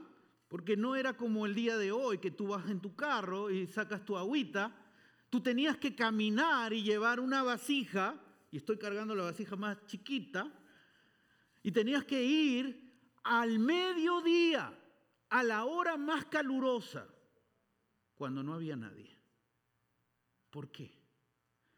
porque 0.51 0.77
no 0.77 0.97
era 0.97 1.17
como 1.17 1.47
el 1.47 1.55
día 1.55 1.79
de 1.79 1.93
hoy 1.93 2.19
que 2.19 2.33
tú 2.33 2.49
vas 2.49 2.69
en 2.69 2.81
tu 2.81 2.97
carro 2.97 3.51
y 3.51 3.69
sacas 3.69 4.05
tu 4.05 4.17
agüita. 4.17 4.75
Tú 5.31 5.41
tenías 5.41 5.79
que 5.79 5.95
caminar 5.95 6.73
y 6.73 6.83
llevar 6.83 7.21
una 7.21 7.45
vasija, 7.45 8.21
y 8.51 8.57
estoy 8.57 8.77
cargando 8.77 9.15
la 9.15 9.23
vasija 9.23 9.55
más 9.55 9.87
chiquita, 9.87 10.53
y 11.63 11.71
tenías 11.71 12.05
que 12.05 12.21
ir 12.21 12.99
al 13.23 13.61
mediodía, 13.61 14.77
a 15.29 15.43
la 15.45 15.67
hora 15.67 15.97
más 15.97 16.25
calurosa, 16.25 17.07
cuando 18.17 18.43
no 18.43 18.55
había 18.55 18.75
nadie. 18.75 19.17
¿Por 20.51 20.73
qué? 20.73 21.00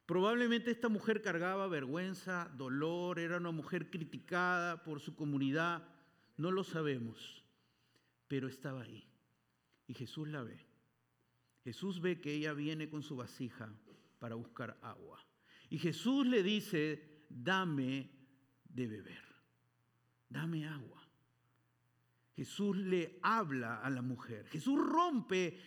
Probablemente 0.06 0.70
esta 0.70 0.88
mujer 0.88 1.22
cargaba 1.22 1.68
vergüenza, 1.68 2.50
dolor, 2.56 3.18
era 3.18 3.36
una 3.38 3.52
mujer 3.52 3.90
criticada 3.90 4.82
por 4.82 5.00
su 5.00 5.14
comunidad, 5.14 5.88
no 6.36 6.50
lo 6.50 6.64
sabemos 6.64 7.42
pero 8.32 8.48
estaba 8.48 8.80
ahí. 8.80 9.04
Y 9.86 9.92
Jesús 9.92 10.26
la 10.26 10.42
ve. 10.42 10.58
Jesús 11.64 12.00
ve 12.00 12.18
que 12.18 12.32
ella 12.32 12.54
viene 12.54 12.88
con 12.88 13.02
su 13.02 13.14
vasija 13.14 13.70
para 14.18 14.36
buscar 14.36 14.78
agua. 14.80 15.22
Y 15.68 15.76
Jesús 15.76 16.26
le 16.26 16.42
dice, 16.42 17.26
dame 17.28 18.08
de 18.64 18.86
beber, 18.86 19.22
dame 20.30 20.66
agua. 20.66 21.01
Jesús 22.34 22.76
le 22.76 23.18
habla 23.22 23.80
a 23.82 23.90
la 23.90 24.00
mujer. 24.00 24.46
Jesús 24.48 24.78
rompe, 24.78 25.60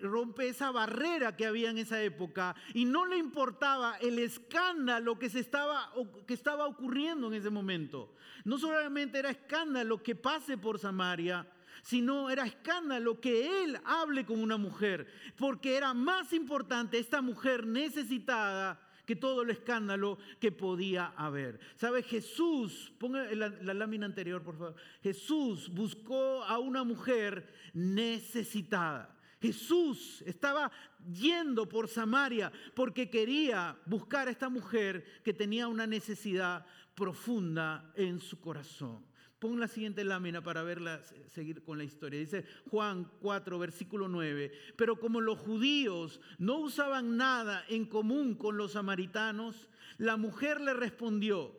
rompe 0.00 0.48
esa 0.48 0.70
barrera 0.70 1.36
que 1.36 1.44
había 1.44 1.68
en 1.68 1.76
esa 1.76 2.02
época 2.02 2.56
y 2.72 2.86
no 2.86 3.04
le 3.04 3.18
importaba 3.18 3.96
el 3.98 4.18
escándalo 4.18 5.18
que, 5.18 5.28
se 5.28 5.40
estaba, 5.40 5.92
que 6.26 6.32
estaba 6.32 6.66
ocurriendo 6.66 7.26
en 7.26 7.34
ese 7.34 7.50
momento. 7.50 8.14
No 8.44 8.58
solamente 8.58 9.18
era 9.18 9.30
escándalo 9.30 10.02
que 10.02 10.14
pase 10.14 10.56
por 10.56 10.78
Samaria, 10.78 11.46
sino 11.82 12.30
era 12.30 12.46
escándalo 12.46 13.20
que 13.20 13.64
él 13.64 13.78
hable 13.84 14.24
con 14.24 14.40
una 14.40 14.56
mujer, 14.56 15.06
porque 15.36 15.76
era 15.76 15.92
más 15.92 16.32
importante 16.32 16.98
esta 16.98 17.20
mujer 17.20 17.66
necesitada 17.66 18.87
que 19.08 19.16
todo 19.16 19.40
el 19.40 19.48
escándalo 19.48 20.18
que 20.38 20.52
podía 20.52 21.14
haber. 21.16 21.58
¿Sabe? 21.76 22.02
Jesús, 22.02 22.92
ponga 22.98 23.24
la, 23.34 23.48
la, 23.48 23.72
lámina 23.72 24.04
anterior, 24.04 24.42
por 24.42 24.58
favor. 24.58 24.74
Jesús 25.02 25.70
buscó 25.70 26.44
a 26.44 26.58
una 26.58 26.84
mujer 26.84 27.50
necesitada. 27.72 29.16
Jesús 29.40 30.22
estaba 30.26 30.70
yendo 31.10 31.66
por 31.66 31.88
Samaria 31.88 32.52
porque 32.74 33.08
quería 33.08 33.78
buscar 33.86 34.28
a 34.28 34.30
esta 34.30 34.50
mujer 34.50 35.22
que 35.24 35.32
tenía 35.32 35.68
una 35.68 35.86
necesidad 35.86 36.66
profunda 36.94 37.90
en 37.96 38.20
su 38.20 38.38
corazón. 38.38 39.06
Pon 39.38 39.60
la 39.60 39.68
siguiente 39.68 40.02
lámina 40.02 40.42
para 40.42 40.64
verla, 40.64 41.00
seguir 41.28 41.62
con 41.62 41.78
la 41.78 41.84
historia. 41.84 42.18
Dice 42.18 42.44
Juan 42.70 43.08
4, 43.20 43.58
versículo 43.58 44.08
9. 44.08 44.50
Pero 44.76 44.98
como 44.98 45.20
los 45.20 45.38
judíos 45.38 46.20
no 46.38 46.58
usaban 46.58 47.16
nada 47.16 47.64
en 47.68 47.86
común 47.86 48.34
con 48.34 48.56
los 48.56 48.72
samaritanos, 48.72 49.68
la 49.96 50.16
mujer 50.16 50.60
le 50.60 50.74
respondió, 50.74 51.56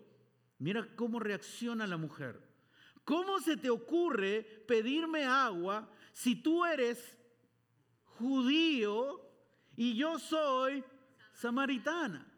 mira 0.57 0.89
cómo 0.97 1.21
reacciona 1.21 1.87
la 1.87 1.95
mujer. 1.95 2.41
¿Cómo 3.05 3.39
se 3.39 3.55
te 3.55 3.69
ocurre 3.69 4.43
pedirme 4.67 5.23
agua 5.23 5.89
si 6.11 6.35
tú 6.35 6.65
eres 6.65 7.17
judío 8.03 9.21
y 9.77 9.95
yo 9.95 10.19
soy 10.19 10.83
samaritana? 11.31 12.29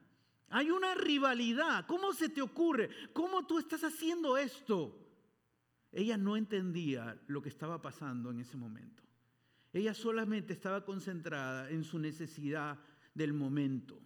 Hay 0.50 0.69
una 0.69 0.93
rivalidad. 0.93 1.88
¿Cómo 1.88 2.13
se 2.13 2.29
te 2.29 2.43
ocurre? 2.43 2.89
¿Cómo 3.12 3.48
tú 3.48 3.57
estás 3.57 3.83
haciendo 3.83 4.38
esto? 4.38 5.00
Ella 5.91 6.17
no 6.17 6.38
entendía 6.38 7.19
lo 7.27 7.41
que 7.41 7.50
estaba 7.50 7.81
pasando 7.81 8.31
en 8.31 8.39
ese 8.39 8.57
momento. 8.57 9.03
Ella 9.74 9.93
solamente 9.93 10.53
estaba 10.53 10.86
concentrada 10.86 11.69
en 11.69 11.83
su 11.83 12.00
necesidad 12.00 12.79
del 13.13 13.33
momento 13.33 14.01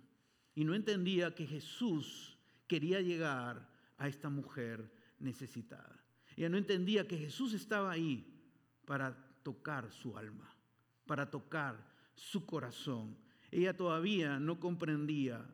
y 0.54 0.64
no 0.64 0.74
entendía 0.74 1.36
que 1.36 1.46
Jesús 1.46 2.38
quería 2.68 3.02
llegar 3.02 3.70
a 3.98 4.08
esta 4.08 4.30
mujer 4.30 4.92
necesitada. 5.20 6.04
Ella 6.36 6.50
no 6.50 6.58
entendía 6.58 7.08
que 7.08 7.18
Jesús 7.18 7.54
estaba 7.54 7.92
ahí 7.92 8.26
para 8.86 9.16
tocar 9.44 9.92
su 9.92 10.18
alma, 10.18 10.54
para 11.06 11.30
tocar 11.30 11.78
su 12.16 12.46
corazón. 12.46 13.18
Ella 13.52 13.76
todavía 13.76 14.40
no 14.40 14.60
comprendía 14.60 15.46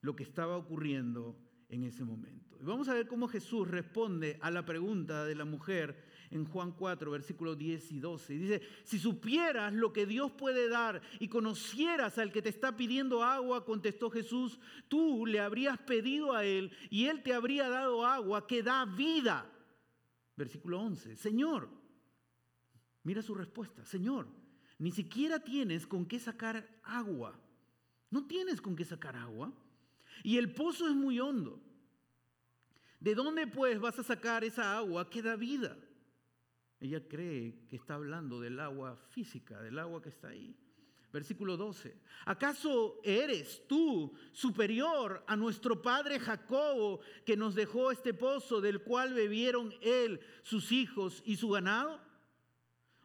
lo 0.00 0.14
que 0.16 0.22
estaba 0.22 0.56
ocurriendo 0.56 1.38
en 1.68 1.84
ese 1.84 2.04
momento. 2.04 2.47
Vamos 2.60 2.88
a 2.88 2.94
ver 2.94 3.06
cómo 3.06 3.28
Jesús 3.28 3.68
responde 3.68 4.38
a 4.40 4.50
la 4.50 4.64
pregunta 4.64 5.24
de 5.24 5.34
la 5.34 5.44
mujer 5.44 5.96
en 6.30 6.44
Juan 6.44 6.72
4, 6.72 7.10
versículos 7.10 7.56
10 7.56 7.92
y 7.92 8.00
12. 8.00 8.32
dice, 8.34 8.62
si 8.84 8.98
supieras 8.98 9.72
lo 9.72 9.92
que 9.92 10.06
Dios 10.06 10.32
puede 10.32 10.68
dar 10.68 11.00
y 11.20 11.28
conocieras 11.28 12.18
al 12.18 12.32
que 12.32 12.42
te 12.42 12.48
está 12.48 12.76
pidiendo 12.76 13.22
agua, 13.22 13.64
contestó 13.64 14.10
Jesús, 14.10 14.58
tú 14.88 15.24
le 15.24 15.40
habrías 15.40 15.78
pedido 15.78 16.34
a 16.34 16.44
él 16.44 16.72
y 16.90 17.06
él 17.06 17.22
te 17.22 17.32
habría 17.32 17.68
dado 17.68 18.04
agua 18.04 18.46
que 18.46 18.62
da 18.62 18.84
vida. 18.84 19.50
Versículo 20.36 20.80
11, 20.80 21.16
Señor, 21.16 21.68
mira 23.04 23.22
su 23.22 23.34
respuesta, 23.34 23.84
Señor, 23.84 24.26
ni 24.78 24.92
siquiera 24.92 25.40
tienes 25.40 25.86
con 25.86 26.06
qué 26.06 26.18
sacar 26.18 26.68
agua. 26.82 27.38
No 28.10 28.26
tienes 28.26 28.60
con 28.60 28.76
qué 28.76 28.84
sacar 28.84 29.16
agua. 29.16 29.52
Y 30.22 30.38
el 30.38 30.52
pozo 30.52 30.88
es 30.88 30.94
muy 30.94 31.20
hondo. 31.20 31.60
¿De 33.00 33.14
dónde 33.14 33.46
pues 33.46 33.78
vas 33.78 33.98
a 33.98 34.02
sacar 34.02 34.44
esa 34.44 34.76
agua 34.76 35.08
que 35.08 35.22
da 35.22 35.36
vida? 35.36 35.76
Ella 36.80 37.06
cree 37.08 37.66
que 37.68 37.76
está 37.76 37.94
hablando 37.94 38.40
del 38.40 38.58
agua 38.60 38.96
física, 39.10 39.60
del 39.62 39.78
agua 39.78 40.02
que 40.02 40.08
está 40.08 40.28
ahí. 40.28 40.56
Versículo 41.12 41.56
12. 41.56 41.96
¿Acaso 42.26 43.00
eres 43.02 43.66
tú 43.66 44.12
superior 44.32 45.24
a 45.26 45.36
nuestro 45.36 45.80
padre 45.80 46.20
Jacobo 46.20 47.00
que 47.24 47.36
nos 47.36 47.54
dejó 47.54 47.90
este 47.90 48.12
pozo 48.12 48.60
del 48.60 48.82
cual 48.82 49.14
bebieron 49.14 49.72
él, 49.80 50.20
sus 50.42 50.70
hijos 50.70 51.22
y 51.24 51.36
su 51.36 51.48
ganado? 51.48 52.00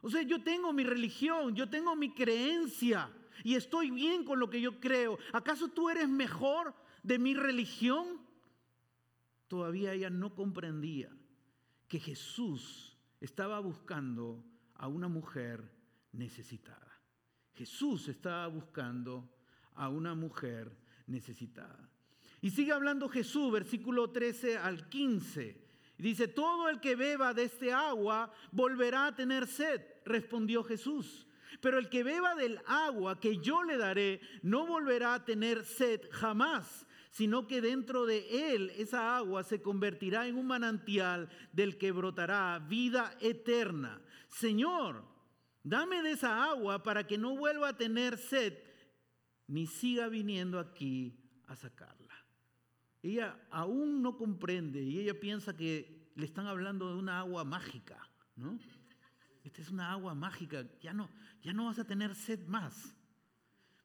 O 0.02 0.10
sea, 0.10 0.22
yo 0.22 0.42
tengo 0.42 0.72
mi 0.72 0.84
religión, 0.84 1.54
yo 1.54 1.68
tengo 1.70 1.96
mi 1.96 2.12
creencia 2.12 3.10
y 3.42 3.54
estoy 3.54 3.90
bien 3.90 4.24
con 4.24 4.38
lo 4.38 4.50
que 4.50 4.60
yo 4.60 4.78
creo. 4.80 5.18
¿Acaso 5.32 5.68
tú 5.68 5.88
eres 5.88 6.08
mejor 6.08 6.74
de 7.02 7.18
mi 7.18 7.34
religión? 7.34 8.23
Todavía 9.54 9.92
ella 9.92 10.10
no 10.10 10.34
comprendía 10.34 11.16
que 11.86 12.00
Jesús 12.00 12.98
estaba 13.20 13.60
buscando 13.60 14.44
a 14.74 14.88
una 14.88 15.06
mujer 15.06 15.62
necesitada. 16.10 17.00
Jesús 17.52 18.08
estaba 18.08 18.48
buscando 18.48 19.32
a 19.76 19.88
una 19.90 20.16
mujer 20.16 20.76
necesitada. 21.06 21.88
Y 22.40 22.50
sigue 22.50 22.72
hablando 22.72 23.08
Jesús, 23.08 23.52
versículo 23.52 24.10
13 24.10 24.58
al 24.58 24.88
15. 24.88 25.64
Dice, 25.98 26.26
todo 26.26 26.68
el 26.68 26.80
que 26.80 26.96
beba 26.96 27.32
de 27.32 27.44
este 27.44 27.72
agua 27.72 28.32
volverá 28.50 29.06
a 29.06 29.14
tener 29.14 29.46
sed, 29.46 29.80
respondió 30.04 30.64
Jesús. 30.64 31.28
Pero 31.60 31.78
el 31.78 31.88
que 31.88 32.02
beba 32.02 32.34
del 32.34 32.58
agua 32.66 33.20
que 33.20 33.38
yo 33.38 33.62
le 33.62 33.76
daré 33.76 34.20
no 34.42 34.66
volverá 34.66 35.14
a 35.14 35.24
tener 35.24 35.64
sed 35.64 36.00
jamás, 36.10 36.84
sino 37.14 37.46
que 37.46 37.60
dentro 37.60 38.04
de 38.04 38.54
él 38.54 38.70
esa 38.76 39.16
agua 39.16 39.42
se 39.42 39.62
convertirá 39.62 40.26
en 40.26 40.36
un 40.36 40.46
manantial 40.46 41.30
del 41.52 41.78
que 41.78 41.92
brotará 41.92 42.58
vida 42.58 43.16
eterna. 43.20 44.00
Señor, 44.28 45.14
Dame 45.64 46.02
de 46.02 46.12
esa 46.12 46.44
agua 46.44 46.82
para 46.82 47.06
que 47.06 47.16
no 47.16 47.34
vuelva 47.36 47.70
a 47.70 47.76
tener 47.76 48.18
sed, 48.18 48.52
ni 49.46 49.66
siga 49.66 50.08
viniendo 50.08 50.58
aquí 50.58 51.18
a 51.46 51.56
sacarla. 51.56 52.14
Ella 53.02 53.40
aún 53.50 54.02
no 54.02 54.18
comprende 54.18 54.82
y 54.82 55.00
ella 55.00 55.18
piensa 55.18 55.56
que 55.56 56.12
le 56.16 56.26
están 56.26 56.46
hablando 56.46 56.90
de 56.90 56.96
una 56.96 57.18
agua 57.18 57.44
mágica, 57.44 57.98
¿no? 58.36 58.58
Esta 59.42 59.62
es 59.62 59.70
una 59.70 59.90
agua 59.90 60.14
mágica, 60.14 60.66
ya 60.80 60.92
no, 60.92 61.08
ya 61.42 61.54
no 61.54 61.64
vas 61.66 61.78
a 61.78 61.86
tener 61.86 62.14
sed 62.14 62.46
más. 62.46 62.94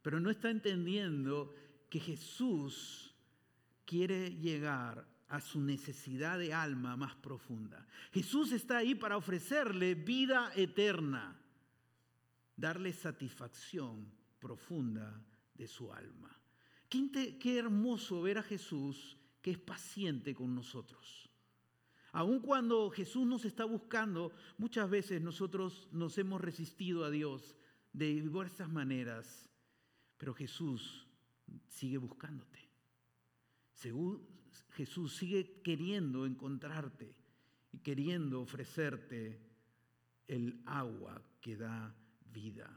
Pero 0.01 0.19
no 0.19 0.29
está 0.29 0.49
entendiendo 0.49 1.53
que 1.89 1.99
Jesús 2.01 3.08
quiere 3.89 4.29
llegar 4.35 5.03
a 5.29 5.41
su 5.41 5.59
necesidad 5.59 6.37
de 6.37 6.53
alma 6.53 6.95
más 6.95 7.15
profunda. 7.15 7.87
Jesús 8.11 8.51
está 8.51 8.77
ahí 8.77 8.93
para 8.93 9.17
ofrecerle 9.17 9.95
vida 9.95 10.51
eterna 10.55 11.35
darle 12.55 12.93
satisfacción 12.93 14.05
profunda 14.39 15.19
de 15.55 15.67
su 15.67 15.91
alma. 15.91 16.29
Qué, 16.87 17.57
hermoso 17.57 18.21
ver 18.21 18.37
a 18.37 18.43
Jesús 18.43 19.17
que 19.41 19.49
es 19.49 19.57
paciente 19.57 20.35
con 20.35 20.53
nosotros. 20.53 21.27
Aun 22.11 22.41
cuando 22.41 22.91
Jesús 22.91 23.25
nos 23.25 23.43
está 23.43 23.65
buscando, 23.65 24.31
muchas 24.59 24.87
veces 24.87 25.19
nosotros 25.19 25.87
nos 25.91 26.15
hemos 26.19 26.41
resistido 26.41 27.05
a 27.05 27.09
Dios 27.09 27.55
de 27.91 28.21
diversas 28.21 28.69
maneras, 28.69 29.49
pero 30.17 30.35
Jesús 30.35 31.07
sigue 31.69 31.97
buscándote. 31.97 32.58
Jesús 34.71 35.15
sigue 35.15 35.61
queriendo 35.61 36.25
encontrarte 36.25 37.15
y 37.71 37.79
queriendo 37.79 38.41
ofrecerte 38.41 39.39
el 40.27 40.61
agua 40.65 41.21
que 41.39 41.55
da 41.55 41.95
vida. 42.25 42.69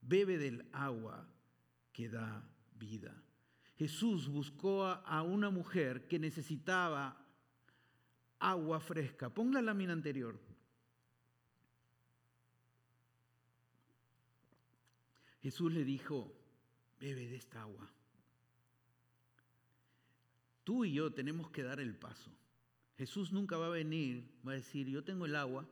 Bebe 0.00 0.38
del 0.38 0.68
agua 0.72 1.28
que 1.92 2.08
da 2.08 2.48
vida. 2.74 3.22
Jesús 3.76 4.28
buscó 4.28 4.84
a 4.84 5.22
una 5.22 5.50
mujer 5.50 6.08
que 6.08 6.18
necesitaba 6.18 7.22
agua 8.38 8.80
fresca. 8.80 9.32
Pon 9.32 9.52
la 9.52 9.60
lámina 9.60 9.92
anterior. 9.92 10.40
Jesús 15.42 15.72
le 15.72 15.84
dijo, 15.84 16.34
bebe 16.98 17.28
de 17.28 17.36
esta 17.36 17.62
agua. 17.62 17.95
Tú 20.66 20.84
y 20.84 20.94
yo 20.94 21.12
tenemos 21.12 21.48
que 21.52 21.62
dar 21.62 21.78
el 21.78 21.94
paso. 21.94 22.28
Jesús 22.96 23.30
nunca 23.30 23.56
va 23.56 23.66
a 23.66 23.78
venir, 23.84 24.28
va 24.44 24.50
a 24.50 24.56
decir, 24.56 24.88
yo 24.88 25.04
tengo 25.04 25.24
el 25.24 25.36
agua, 25.36 25.64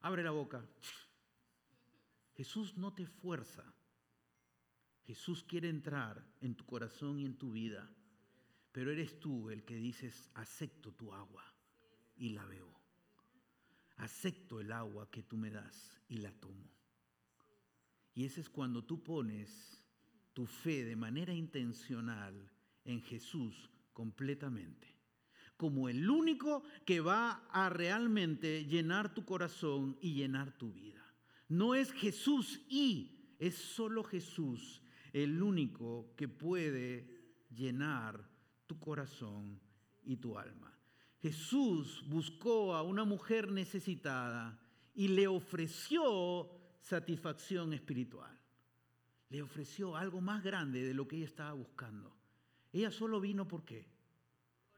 abre 0.00 0.22
la 0.22 0.30
boca, 0.30 0.64
Jesús 2.36 2.76
no 2.76 2.94
te 2.94 3.04
fuerza. 3.04 3.64
Jesús 5.06 5.42
quiere 5.42 5.68
entrar 5.68 6.24
en 6.40 6.54
tu 6.54 6.64
corazón 6.64 7.18
y 7.18 7.24
en 7.24 7.36
tu 7.36 7.50
vida, 7.50 7.90
pero 8.70 8.92
eres 8.92 9.18
tú 9.18 9.50
el 9.50 9.64
que 9.64 9.74
dices, 9.74 10.30
acepto 10.34 10.92
tu 10.92 11.12
agua 11.12 11.42
y 12.16 12.28
la 12.28 12.44
bebo. 12.44 12.80
Acepto 13.96 14.60
el 14.60 14.70
agua 14.70 15.10
que 15.10 15.24
tú 15.24 15.36
me 15.36 15.50
das 15.50 16.00
y 16.08 16.18
la 16.18 16.30
tomo. 16.30 16.70
Y 18.14 18.24
ese 18.24 18.40
es 18.40 18.48
cuando 18.48 18.84
tú 18.84 19.02
pones 19.02 19.82
tu 20.32 20.46
fe 20.46 20.84
de 20.84 20.94
manera 20.94 21.34
intencional 21.34 22.52
en 22.84 23.02
Jesús 23.02 23.68
completamente, 23.96 24.94
como 25.56 25.88
el 25.88 26.10
único 26.10 26.62
que 26.84 27.00
va 27.00 27.46
a 27.50 27.70
realmente 27.70 28.66
llenar 28.66 29.14
tu 29.14 29.24
corazón 29.24 29.96
y 30.02 30.12
llenar 30.12 30.52
tu 30.58 30.70
vida. 30.70 31.02
No 31.48 31.74
es 31.74 31.92
Jesús 31.92 32.60
y, 32.68 33.34
es 33.38 33.54
solo 33.54 34.04
Jesús 34.04 34.82
el 35.14 35.42
único 35.42 36.12
que 36.14 36.28
puede 36.28 37.08
llenar 37.48 38.22
tu 38.66 38.78
corazón 38.78 39.58
y 40.04 40.16
tu 40.16 40.38
alma. 40.38 40.78
Jesús 41.22 42.04
buscó 42.06 42.74
a 42.74 42.82
una 42.82 43.06
mujer 43.06 43.50
necesitada 43.50 44.60
y 44.94 45.08
le 45.08 45.26
ofreció 45.26 46.50
satisfacción 46.82 47.72
espiritual. 47.72 48.38
Le 49.30 49.40
ofreció 49.40 49.96
algo 49.96 50.20
más 50.20 50.44
grande 50.44 50.82
de 50.82 50.92
lo 50.92 51.08
que 51.08 51.16
ella 51.16 51.24
estaba 51.24 51.54
buscando. 51.54 52.14
Ella 52.76 52.90
solo 52.90 53.22
vino 53.22 53.48
por 53.48 53.64
qué? 53.64 53.86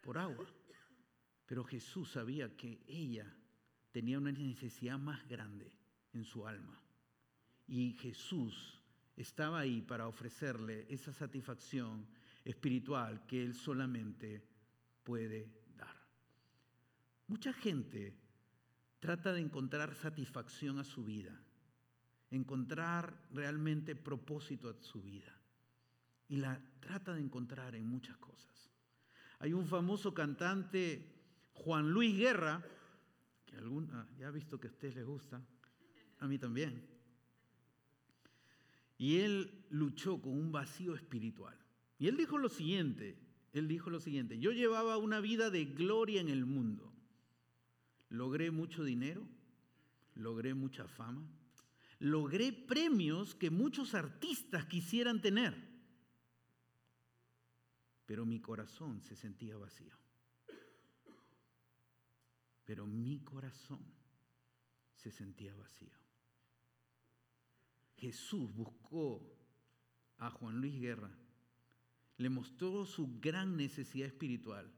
Por 0.01 0.19
agua. 0.19 0.47
Pero 1.47 1.65
Jesús 1.65 2.13
sabía 2.13 2.57
que 2.57 2.81
ella 2.87 3.27
tenía 3.91 4.19
una 4.19 4.31
necesidad 4.31 5.01
más 5.01 5.27
grande 5.27 5.73
en 6.13 6.25
su 6.25 6.47
alma. 6.47 6.81
Y 7.67 7.95
Jesús 7.95 8.81
estaba 9.17 9.59
ahí 9.59 9.83
para 9.83 10.07
ofrecerle 10.07 10.87
esa 10.89 11.13
satisfacción 11.13 12.07
espiritual 12.45 13.27
que 13.27 13.43
Él 13.43 13.53
solamente 13.53 14.47
puede 15.03 15.51
dar. 15.77 15.97
Mucha 17.27 17.53
gente 17.53 18.17
trata 19.01 19.33
de 19.33 19.41
encontrar 19.41 19.97
satisfacción 19.97 20.79
a 20.79 20.85
su 20.85 21.05
vida, 21.05 21.43
encontrar 22.31 23.27
realmente 23.33 23.97
propósito 23.97 24.69
a 24.69 24.81
su 24.81 25.03
vida. 25.03 25.38
Y 26.29 26.37
la 26.37 26.61
trata 26.81 27.15
de 27.15 27.21
encontrar 27.21 27.75
en 27.75 27.87
muchas 27.87 28.17
cosas. 28.19 28.71
Hay 29.41 29.53
un 29.53 29.67
famoso 29.67 30.13
cantante, 30.13 31.05
Juan 31.55 31.91
Luis 31.91 32.17
Guerra, 32.17 32.63
que 33.47 33.57
alguna, 33.57 34.07
ya 34.19 34.29
ha 34.29 34.31
visto 34.31 34.59
que 34.59 34.69
a 34.69 34.71
ustedes 34.71 34.97
les 34.97 35.07
gusta, 35.07 35.41
a 36.19 36.27
mí 36.27 36.39
también. 36.39 36.87
Y 38.99 39.21
él 39.21 39.65
luchó 39.71 40.21
con 40.21 40.33
un 40.33 40.51
vacío 40.51 40.95
espiritual. 40.95 41.57
Y 41.99 42.09
él 42.09 42.17
dijo 42.17 42.37
lo 42.37 42.49
siguiente, 42.49 43.17
él 43.53 43.69
dijo 43.69 43.91
lo 43.91 44.01
siguiente, 44.01 44.39
yo 44.39 44.53
llevaba 44.53 44.99
una 44.99 45.21
vida 45.21 45.51
de 45.51 45.65
gloria 45.65 46.21
en 46.21 46.29
el 46.29 46.45
mundo. 46.45 46.93
Logré 48.09 48.51
mucho 48.51 48.85
dinero, 48.85 49.27
logré 50.15 50.55
mucha 50.55 50.87
fama, 50.89 51.29
logré 51.99 52.53
premios 52.53 53.35
que 53.35 53.51
muchos 53.51 53.95
artistas 53.95 54.67
quisieran 54.67 55.21
tener, 55.21 55.55
pero 58.09 58.25
mi 58.25 58.41
corazón 58.41 59.03
se 59.03 59.15
sentía 59.15 59.59
vacío. 59.59 59.95
Pero 62.65 62.87
mi 62.87 63.21
corazón 63.21 63.85
se 64.95 65.11
sentía 65.11 65.55
vacío. 65.55 65.93
Jesús 67.99 68.51
buscó 68.55 69.23
a 70.17 70.31
Juan 70.31 70.59
Luis 70.59 70.81
Guerra, 70.81 71.11
le 72.17 72.31
mostró 72.31 72.87
su 72.87 73.21
gran 73.21 73.59
necesidad 73.59 74.09
espiritual 74.09 74.73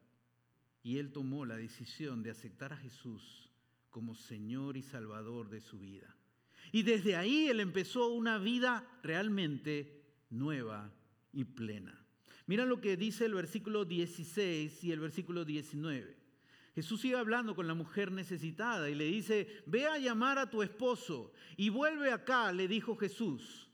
y 0.83 0.99
él 0.99 1.13
tomó 1.13 1.47
la 1.47 1.55
decisión 1.55 2.25
de 2.25 2.33
aceptar 2.33 2.73
a 2.73 2.79
Jesús 2.79 3.49
como 3.91 4.17
Señor 4.17 4.77
y 4.77 4.83
Salvador 4.83 5.51
de 5.51 5.61
su 5.61 5.79
vida. 5.79 6.17
Y 6.73 6.83
desde 6.83 7.15
ahí 7.15 7.47
él 7.47 7.61
empezó 7.61 8.09
una 8.09 8.39
vida 8.39 8.99
realmente 9.05 10.03
nueva 10.31 10.93
y 11.33 11.45
plena. 11.45 12.00
Mira 12.51 12.67
lo 12.67 12.81
que 12.81 12.97
dice 12.97 13.27
el 13.27 13.35
versículo 13.35 13.85
16 13.85 14.83
y 14.83 14.91
el 14.91 14.99
versículo 14.99 15.45
19. 15.45 16.17
Jesús 16.75 17.01
sigue 17.01 17.15
hablando 17.15 17.55
con 17.55 17.69
la 17.69 17.75
mujer 17.75 18.11
necesitada 18.11 18.91
y 18.91 18.97
le 18.97 19.05
dice, 19.05 19.63
ve 19.67 19.87
a 19.87 19.99
llamar 19.99 20.37
a 20.37 20.51
tu 20.51 20.61
esposo 20.61 21.33
y 21.57 21.69
vuelve 21.69 22.11
acá, 22.11 22.53
le 22.53 22.67
dijo 22.67 22.97
Jesús. 22.97 23.71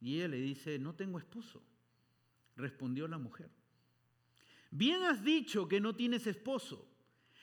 Y 0.00 0.16
ella 0.16 0.26
le 0.26 0.38
dice, 0.38 0.80
no 0.80 0.96
tengo 0.96 1.20
esposo. 1.20 1.62
Respondió 2.56 3.06
la 3.06 3.18
mujer. 3.18 3.52
Bien 4.72 5.04
has 5.04 5.22
dicho 5.22 5.68
que 5.68 5.78
no 5.78 5.94
tienes 5.94 6.26
esposo. 6.26 6.90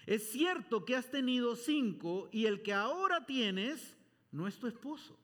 Es 0.05 0.29
cierto 0.29 0.83
que 0.83 0.97
has 0.97 1.09
tenido 1.09 1.55
cinco 1.55 2.27
y 2.33 2.47
el 2.47 2.61
que 2.63 2.73
ahora 2.73 3.25
tienes 3.25 3.95
no 4.29 4.45
es 4.45 4.59
tu 4.59 4.67
esposo. 4.67 5.17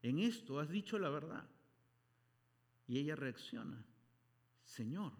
En 0.00 0.18
esto 0.18 0.58
has 0.58 0.70
dicho 0.70 0.98
la 0.98 1.10
verdad. 1.10 1.46
Y 2.88 3.00
ella 3.00 3.16
reacciona, 3.16 3.84
Señor, 4.70 5.12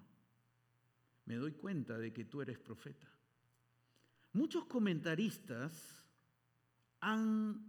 me 1.24 1.34
doy 1.34 1.50
cuenta 1.52 1.98
de 1.98 2.12
que 2.12 2.24
tú 2.24 2.40
eres 2.40 2.56
profeta. 2.56 3.08
Muchos 4.32 4.64
comentaristas 4.66 6.04
han 7.00 7.60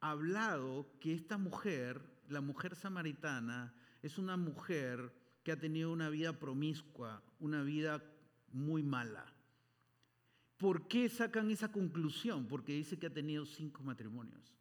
hablado 0.00 0.98
que 1.00 1.12
esta 1.12 1.36
mujer, 1.36 2.00
la 2.30 2.40
mujer 2.40 2.74
samaritana, 2.74 3.74
es 4.00 4.16
una 4.16 4.38
mujer 4.38 5.14
que 5.42 5.52
ha 5.52 5.58
tenido 5.58 5.92
una 5.92 6.08
vida 6.08 6.38
promiscua, 6.40 7.22
una 7.38 7.62
vida 7.62 8.02
muy 8.52 8.82
mala. 8.82 9.30
¿Por 10.56 10.88
qué 10.88 11.10
sacan 11.10 11.50
esa 11.50 11.70
conclusión? 11.70 12.48
Porque 12.48 12.72
dice 12.72 12.98
que 12.98 13.08
ha 13.08 13.12
tenido 13.12 13.44
cinco 13.44 13.82
matrimonios. 13.82 14.56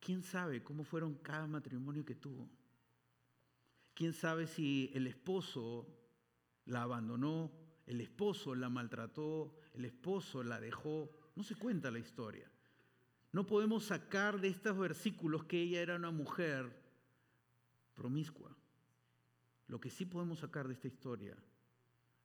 ¿Quién 0.00 0.24
sabe 0.24 0.64
cómo 0.64 0.82
fueron 0.82 1.14
cada 1.14 1.46
matrimonio 1.46 2.04
que 2.04 2.16
tuvo? 2.16 2.57
¿Quién 3.98 4.12
sabe 4.12 4.46
si 4.46 4.92
el 4.94 5.08
esposo 5.08 5.84
la 6.66 6.82
abandonó, 6.82 7.50
el 7.84 8.00
esposo 8.00 8.54
la 8.54 8.68
maltrató, 8.68 9.56
el 9.74 9.84
esposo 9.86 10.44
la 10.44 10.60
dejó? 10.60 11.10
No 11.34 11.42
se 11.42 11.56
cuenta 11.56 11.90
la 11.90 11.98
historia. 11.98 12.48
No 13.32 13.44
podemos 13.44 13.86
sacar 13.86 14.40
de 14.40 14.46
estos 14.46 14.78
versículos 14.78 15.46
que 15.46 15.60
ella 15.60 15.80
era 15.80 15.96
una 15.96 16.12
mujer 16.12 16.80
promiscua. 17.96 18.56
Lo 19.66 19.80
que 19.80 19.90
sí 19.90 20.06
podemos 20.06 20.38
sacar 20.38 20.68
de 20.68 20.74
esta 20.74 20.86
historia 20.86 21.36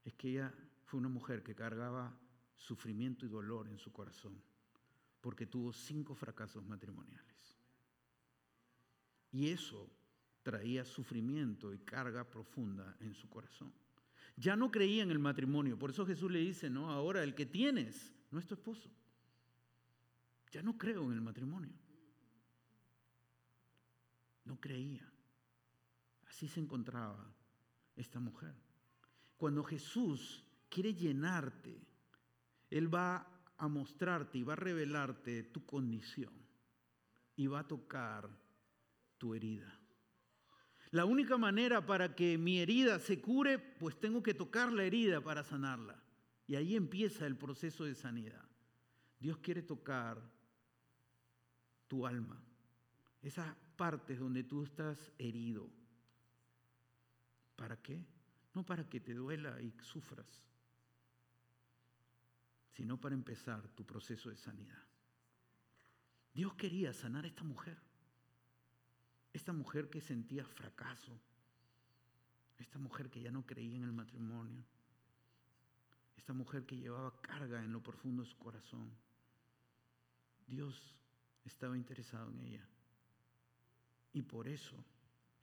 es 0.06 0.14
que 0.14 0.30
ella 0.30 0.54
fue 0.86 1.00
una 1.00 1.10
mujer 1.10 1.42
que 1.42 1.56
cargaba 1.56 2.16
sufrimiento 2.56 3.26
y 3.26 3.30
dolor 3.30 3.68
en 3.68 3.80
su 3.80 3.92
corazón 3.92 4.40
porque 5.22 5.48
tuvo 5.48 5.74
cinco 5.74 6.14
fracasos 6.14 6.64
matrimoniales. 6.68 7.58
Y 9.32 9.50
eso 9.50 9.90
traía 10.44 10.86
sufrimiento 10.86 11.74
y 11.74 11.80
carga 11.80 12.30
profunda 12.30 12.96
en 13.00 13.14
su 13.14 13.30
corazón. 13.30 13.74
Ya 14.36 14.56
no 14.56 14.70
creía 14.70 15.04
en 15.04 15.12
el 15.12 15.20
matrimonio, 15.20 15.80
por 15.80 15.90
eso 15.90 16.06
Jesús 16.06 16.32
le 16.32 16.40
dice, 16.40 16.70
no, 16.70 16.92
ahora 16.92 17.24
el 17.24 17.34
que 17.34 17.46
tienes 17.46 18.14
no 18.32 18.40
es 18.40 18.46
tu 18.46 18.54
esposo. 18.54 18.90
Ya 20.52 20.62
no 20.62 20.78
creo 20.78 21.06
en 21.06 21.14
el 21.14 21.22
matrimonio. 21.22 21.74
No 24.46 24.60
creía. 24.60 25.10
Así 26.28 26.48
se 26.48 26.60
encontraba 26.60 27.34
esta 27.96 28.20
mujer. 28.20 28.54
Cuando 29.38 29.64
Jesús 29.64 30.44
quiere 30.70 30.94
llenarte, 30.94 31.80
Él 32.70 32.94
va 32.94 33.28
a 33.58 33.68
mostrarte 33.68 34.38
y 34.38 34.44
va 34.44 34.54
a 34.54 34.58
revelarte 34.58 35.44
tu 35.44 35.66
condición 35.66 36.34
y 37.36 37.48
va 37.48 37.60
a 37.60 37.68
tocar 37.68 38.30
tu 39.18 39.34
herida. 39.34 39.83
La 40.94 41.06
única 41.06 41.38
manera 41.38 41.86
para 41.86 42.16
que 42.16 42.38
mi 42.38 42.60
herida 42.60 43.00
se 43.00 43.20
cure, 43.20 43.60
pues 43.60 44.00
tengo 44.00 44.24
que 44.24 44.34
tocar 44.34 44.72
la 44.72 44.84
herida 44.84 45.22
para 45.22 45.44
sanarla. 45.44 46.02
Y 46.48 46.56
ahí 46.56 46.76
empieza 46.76 47.26
el 47.26 47.36
proceso 47.36 47.84
de 47.84 47.96
sanidad. 47.96 48.46
Dios 49.20 49.38
quiere 49.40 49.62
tocar 49.62 50.22
tu 51.88 52.06
alma, 52.06 52.42
esas 53.22 53.56
partes 53.76 54.20
donde 54.20 54.44
tú 54.44 54.64
estás 54.64 55.12
herido 55.18 55.70
¿Para 57.56 57.82
qué? 57.82 58.06
No 58.54 58.66
para 58.66 58.90
que 58.90 59.00
te 59.00 59.14
duela 59.14 59.62
y 59.62 59.72
sufras, 59.82 60.44
sino 62.72 63.00
para 63.00 63.16
empezar 63.16 63.68
tu 63.70 63.86
proceso 63.86 64.30
de 64.30 64.38
sanidad. 64.38 64.84
Dios 66.34 66.54
quería 66.56 66.94
sanar 66.94 67.26
a 67.26 67.28
esta 67.28 67.44
mujer, 67.44 67.80
esta 69.34 69.52
mujer 69.52 69.90
que 69.90 70.00
sentía 70.00 70.46
fracaso, 70.46 71.20
esta 72.60 72.78
mujer 72.78 73.10
que 73.10 73.22
ya 73.22 73.32
no 73.32 73.46
creía 73.46 73.76
en 73.76 73.84
el 73.84 73.92
matrimonio, 73.92 74.64
esta 76.16 76.34
mujer 76.34 76.66
que 76.66 76.78
llevaba 76.78 77.20
carga 77.22 77.64
en 77.64 77.74
lo 77.74 77.82
profundo 77.82 78.24
de 78.24 78.30
su 78.30 78.38
corazón. 78.38 78.90
Dios 80.48 80.96
estaba 81.44 81.76
interesado 81.76 82.32
en 82.32 82.40
ella 82.40 82.70
y 84.14 84.22
por 84.22 84.48
eso 84.48 84.76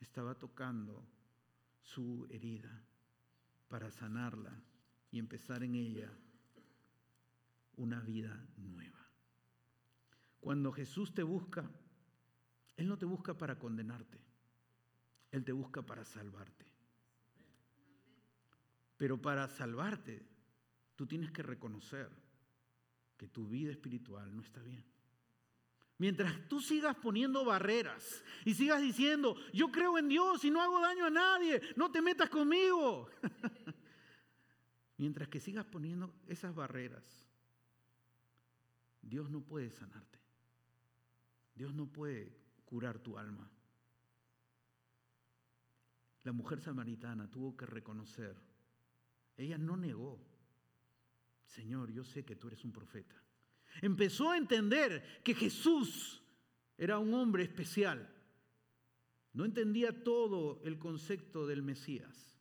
estaba 0.00 0.36
tocando 0.36 1.04
su 1.82 2.26
herida 2.30 2.82
para 3.68 3.90
sanarla 3.90 4.62
y 5.10 5.18
empezar 5.18 5.62
en 5.64 5.74
ella 5.74 6.10
una 7.76 8.00
vida 8.00 8.46
nueva. 8.56 9.06
Cuando 10.40 10.72
Jesús 10.72 11.12
te 11.12 11.22
busca, 11.22 11.68
Él 12.80 12.88
no 12.88 12.96
te 12.96 13.04
busca 13.04 13.36
para 13.36 13.58
condenarte, 13.58 14.18
Él 15.30 15.44
te 15.44 15.52
busca 15.52 15.82
para 15.82 16.02
salvarte. 16.02 16.64
Pero 18.96 19.20
para 19.20 19.46
salvarte, 19.48 20.26
tú 20.96 21.06
tienes 21.06 21.30
que 21.30 21.42
reconocer 21.42 22.08
que 23.18 23.28
tu 23.28 23.46
vida 23.46 23.70
espiritual 23.70 24.34
no 24.34 24.40
está 24.40 24.62
bien. 24.62 24.82
Mientras 25.98 26.48
tú 26.48 26.62
sigas 26.62 26.96
poniendo 26.96 27.44
barreras 27.44 28.24
y 28.46 28.54
sigas 28.54 28.80
diciendo, 28.80 29.36
yo 29.52 29.70
creo 29.70 29.98
en 29.98 30.08
Dios 30.08 30.42
y 30.46 30.50
no 30.50 30.62
hago 30.62 30.80
daño 30.80 31.04
a 31.04 31.10
nadie, 31.10 31.60
no 31.76 31.90
te 31.90 32.00
metas 32.00 32.30
conmigo. 32.30 33.10
Mientras 34.96 35.28
que 35.28 35.38
sigas 35.38 35.66
poniendo 35.66 36.14
esas 36.26 36.54
barreras, 36.54 37.04
Dios 39.02 39.28
no 39.28 39.42
puede 39.42 39.70
sanarte. 39.70 40.18
Dios 41.54 41.74
no 41.74 41.86
puede 41.86 42.39
curar 42.70 43.00
tu 43.00 43.18
alma. 43.18 43.50
La 46.22 46.32
mujer 46.32 46.60
samaritana 46.60 47.28
tuvo 47.28 47.56
que 47.56 47.66
reconocer, 47.66 48.36
ella 49.36 49.58
no 49.58 49.76
negó, 49.76 50.24
Señor, 51.44 51.90
yo 51.90 52.04
sé 52.04 52.24
que 52.24 52.36
tú 52.36 52.46
eres 52.46 52.64
un 52.64 52.72
profeta. 52.72 53.20
Empezó 53.82 54.30
a 54.30 54.36
entender 54.36 55.20
que 55.24 55.34
Jesús 55.34 56.22
era 56.78 56.98
un 56.98 57.12
hombre 57.12 57.42
especial. 57.42 58.08
No 59.32 59.44
entendía 59.44 60.04
todo 60.04 60.60
el 60.62 60.78
concepto 60.78 61.46
del 61.46 61.62
Mesías, 61.62 62.38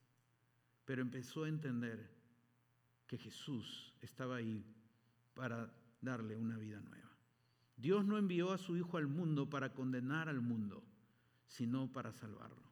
pero 0.86 1.02
empezó 1.02 1.46
a 1.46 1.50
entender 1.50 2.08
que 3.08 3.18
Jesús 3.18 3.96
estaba 4.02 4.36
ahí 4.36 4.64
para 5.34 5.74
darle 6.02 6.36
una 6.36 6.58
vida 6.58 6.80
nueva. 6.80 7.09
Dios 7.80 8.06
no 8.06 8.18
envió 8.18 8.52
a 8.52 8.58
su 8.58 8.76
Hijo 8.76 8.98
al 8.98 9.08
mundo 9.08 9.50
para 9.50 9.74
condenar 9.74 10.28
al 10.28 10.42
mundo, 10.42 10.84
sino 11.48 11.92
para 11.92 12.12
salvarlo. 12.12 12.70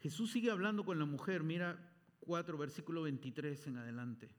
Jesús 0.00 0.32
sigue 0.32 0.50
hablando 0.50 0.84
con 0.84 0.98
la 0.98 1.04
mujer, 1.04 1.42
mira 1.42 1.78
4, 2.20 2.56
versículo 2.56 3.02
23 3.02 3.66
en 3.66 3.76
adelante. 3.76 4.34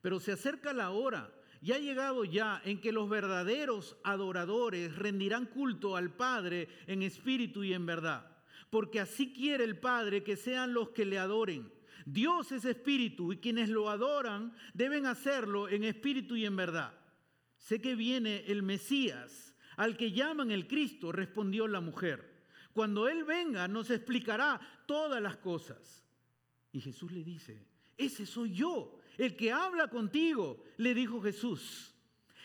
Pero 0.00 0.18
se 0.18 0.32
acerca 0.32 0.72
la 0.72 0.90
hora 0.90 1.32
y 1.60 1.72
ha 1.72 1.78
llegado 1.78 2.24
ya 2.24 2.62
en 2.64 2.80
que 2.80 2.92
los 2.92 3.08
verdaderos 3.08 3.96
adoradores 4.02 4.96
rendirán 4.96 5.46
culto 5.46 5.96
al 5.96 6.14
Padre 6.14 6.68
en 6.86 7.02
espíritu 7.02 7.64
y 7.64 7.74
en 7.74 7.84
verdad. 7.84 8.36
Porque 8.70 9.00
así 9.00 9.32
quiere 9.32 9.64
el 9.64 9.78
Padre 9.78 10.22
que 10.22 10.36
sean 10.36 10.72
los 10.72 10.90
que 10.90 11.04
le 11.04 11.18
adoren. 11.18 11.70
Dios 12.06 12.52
es 12.52 12.64
espíritu 12.64 13.32
y 13.32 13.38
quienes 13.38 13.68
lo 13.68 13.90
adoran 13.90 14.54
deben 14.72 15.04
hacerlo 15.04 15.68
en 15.68 15.84
espíritu 15.84 16.36
y 16.36 16.46
en 16.46 16.56
verdad. 16.56 16.97
Sé 17.58 17.80
que 17.80 17.94
viene 17.94 18.44
el 18.46 18.62
Mesías, 18.62 19.54
al 19.76 19.96
que 19.96 20.12
llaman 20.12 20.50
el 20.50 20.66
Cristo, 20.66 21.12
respondió 21.12 21.68
la 21.68 21.80
mujer. 21.80 22.46
Cuando 22.72 23.08
Él 23.08 23.24
venga 23.24 23.68
nos 23.68 23.90
explicará 23.90 24.60
todas 24.86 25.20
las 25.20 25.36
cosas. 25.36 26.04
Y 26.72 26.80
Jesús 26.80 27.12
le 27.12 27.24
dice, 27.24 27.66
ese 27.96 28.24
soy 28.24 28.52
yo 28.52 28.98
el 29.18 29.36
que 29.36 29.52
habla 29.52 29.88
contigo, 29.88 30.64
le 30.76 30.94
dijo 30.94 31.20
Jesús. 31.20 31.92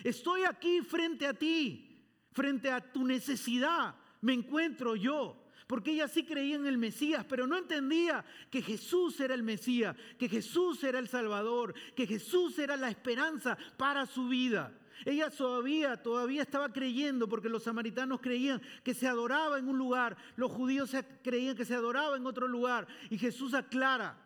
Estoy 0.04 0.44
aquí 0.44 0.82
frente 0.82 1.28
a 1.28 1.34
ti, 1.34 2.04
frente 2.32 2.72
a 2.72 2.82
tu 2.82 3.06
necesidad, 3.06 3.96
me 4.22 4.34
encuentro 4.34 4.96
yo. 4.96 5.40
Porque 5.68 5.92
ella 5.92 6.08
sí 6.08 6.26
creía 6.26 6.56
en 6.56 6.66
el 6.66 6.78
Mesías, 6.78 7.26
pero 7.28 7.48
no 7.48 7.58
entendía 7.58 8.26
que 8.50 8.62
Jesús 8.62 9.20
era 9.20 9.34
el 9.34 9.44
Mesías, 9.44 9.96
que 10.20 10.28
Jesús 10.28 10.84
era 10.84 11.00
el 11.00 11.08
Salvador, 11.08 11.74
que 11.96 12.06
Jesús 12.06 12.60
era 12.60 12.76
la 12.76 12.90
esperanza 12.90 13.58
para 13.78 14.06
su 14.06 14.28
vida. 14.28 14.78
Ella 15.06 15.30
todavía, 15.30 16.02
todavía 16.02 16.42
estaba 16.42 16.72
creyendo 16.72 17.28
porque 17.28 17.50
los 17.50 17.64
samaritanos 17.64 18.22
creían 18.22 18.62
que 18.84 18.94
se 18.94 19.08
adoraba 19.08 19.60
en 19.60 19.68
un 19.68 19.78
lugar, 19.78 20.18
los 20.36 20.52
judíos 20.52 20.96
creían 21.24 21.56
que 21.56 21.66
se 21.66 21.76
adoraba 21.76 22.18
en 22.18 22.26
otro 22.26 22.48
lugar. 22.48 22.88
Y 23.10 23.18
Jesús 23.18 23.54
aclara, 23.54 24.18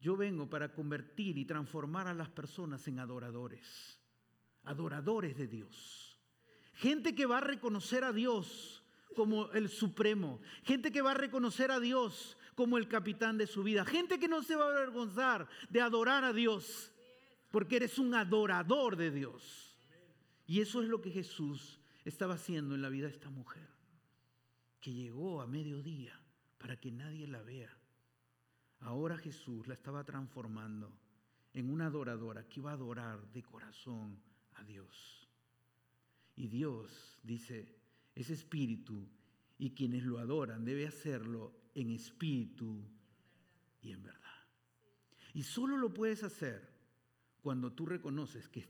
yo 0.00 0.16
vengo 0.16 0.48
para 0.48 0.72
convertir 0.72 1.38
y 1.38 1.44
transformar 1.44 2.08
a 2.08 2.14
las 2.14 2.28
personas 2.28 2.86
en 2.88 2.98
adoradores, 2.98 3.98
adoradores 4.64 5.36
de 5.36 5.46
Dios. 5.46 6.18
Gente 6.74 7.14
que 7.14 7.26
va 7.26 7.38
a 7.38 7.40
reconocer 7.40 8.04
a 8.04 8.12
Dios 8.12 8.84
como 9.14 9.50
el 9.52 9.68
supremo, 9.68 10.40
gente 10.64 10.92
que 10.92 11.02
va 11.02 11.12
a 11.12 11.14
reconocer 11.14 11.70
a 11.70 11.80
Dios 11.80 12.36
como 12.54 12.78
el 12.78 12.88
capitán 12.88 13.38
de 13.38 13.46
su 13.46 13.62
vida, 13.62 13.84
gente 13.84 14.18
que 14.18 14.28
no 14.28 14.42
se 14.42 14.56
va 14.56 14.66
a 14.66 14.76
avergonzar 14.76 15.48
de 15.70 15.80
adorar 15.80 16.24
a 16.24 16.32
Dios 16.32 16.92
porque 17.54 17.76
eres 17.76 18.00
un 18.00 18.12
adorador 18.16 18.96
de 18.96 19.12
Dios. 19.12 19.76
Y 20.44 20.60
eso 20.60 20.82
es 20.82 20.88
lo 20.88 21.00
que 21.00 21.12
Jesús 21.12 21.78
estaba 22.04 22.34
haciendo 22.34 22.74
en 22.74 22.82
la 22.82 22.88
vida 22.88 23.06
de 23.06 23.12
esta 23.12 23.30
mujer, 23.30 23.68
que 24.80 24.92
llegó 24.92 25.40
a 25.40 25.46
mediodía 25.46 26.20
para 26.58 26.80
que 26.80 26.90
nadie 26.90 27.28
la 27.28 27.42
vea. 27.42 27.70
Ahora 28.80 29.16
Jesús 29.16 29.68
la 29.68 29.74
estaba 29.74 30.02
transformando 30.02 30.98
en 31.52 31.70
una 31.70 31.86
adoradora 31.86 32.42
que 32.48 32.58
iba 32.58 32.72
a 32.72 32.74
adorar 32.74 33.24
de 33.30 33.44
corazón 33.44 34.20
a 34.54 34.64
Dios. 34.64 35.28
Y 36.34 36.48
Dios 36.48 37.20
dice, 37.22 37.72
ese 38.16 38.32
espíritu 38.32 39.08
y 39.58 39.70
quienes 39.76 40.02
lo 40.02 40.18
adoran 40.18 40.64
debe 40.64 40.88
hacerlo 40.88 41.52
en 41.72 41.90
espíritu 41.90 42.84
y 43.80 43.92
en 43.92 44.02
verdad. 44.02 44.42
Y 45.34 45.44
solo 45.44 45.76
lo 45.76 45.94
puedes 45.94 46.24
hacer 46.24 46.73
cuando 47.44 47.70
tú 47.70 47.84
reconoces 47.84 48.48
que 48.48 48.66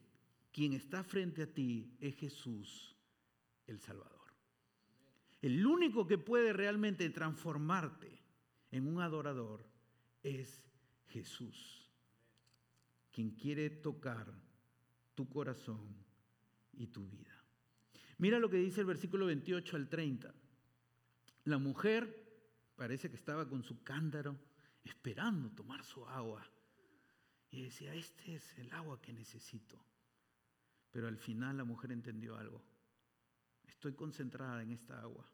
quien 0.51 0.73
está 0.73 1.05
frente 1.05 1.43
a 1.43 1.47
ti 1.47 1.97
es 2.01 2.17
Jesús 2.17 2.97
el 3.69 3.79
Salvador. 3.79 4.35
El 5.41 5.65
único 5.65 6.09
que 6.09 6.19
puede 6.19 6.53
realmente 6.53 7.09
transformarte 7.11 8.21
en 8.73 8.89
un 8.89 9.01
adorador 9.01 9.65
es 10.25 10.61
Jesús, 11.07 11.89
quien 13.13 13.31
quiere 13.31 13.71
tocar 13.71 14.35
tu 15.15 15.29
corazón 15.29 15.95
y 16.73 16.89
tu 16.89 17.07
vida. 17.07 17.45
Mira 18.19 18.41
lo 18.41 18.51
que 18.51 18.57
dice 18.57 18.81
el 18.81 18.87
versículo 18.87 19.27
28 19.27 19.77
al 19.77 19.89
30. 19.89 20.35
La 21.45 21.59
mujer 21.59 22.43
parece 22.75 23.09
que 23.09 23.15
estaba 23.15 23.49
con 23.49 23.63
su 23.63 23.85
cántaro 23.85 24.37
esperando 24.83 25.49
tomar 25.53 25.85
su 25.85 26.05
agua. 26.09 26.45
Y 27.55 27.63
decía, 27.63 27.95
este 27.95 28.35
es 28.35 28.59
el 28.59 28.73
agua 28.73 29.01
que 29.01 29.13
necesito. 29.13 29.79
Pero 30.91 31.07
al 31.07 31.17
final 31.17 31.57
la 31.57 31.63
mujer 31.63 31.93
entendió 31.93 32.37
algo. 32.37 32.61
Estoy 33.65 33.95
concentrada 33.95 34.61
en 34.61 34.73
esta 34.73 35.01
agua. 35.01 35.25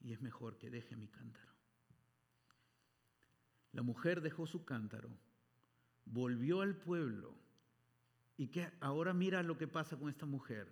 Y 0.00 0.12
es 0.12 0.20
mejor 0.20 0.58
que 0.58 0.68
deje 0.68 0.96
mi 0.96 1.06
cántaro. 1.06 1.52
La 3.70 3.82
mujer 3.82 4.20
dejó 4.20 4.44
su 4.44 4.64
cántaro, 4.64 5.08
volvió 6.04 6.62
al 6.62 6.74
pueblo. 6.74 7.32
Y 8.36 8.48
que 8.48 8.68
ahora 8.80 9.14
mira 9.14 9.44
lo 9.44 9.56
que 9.56 9.68
pasa 9.68 9.96
con 9.96 10.08
esta 10.08 10.26
mujer. 10.26 10.66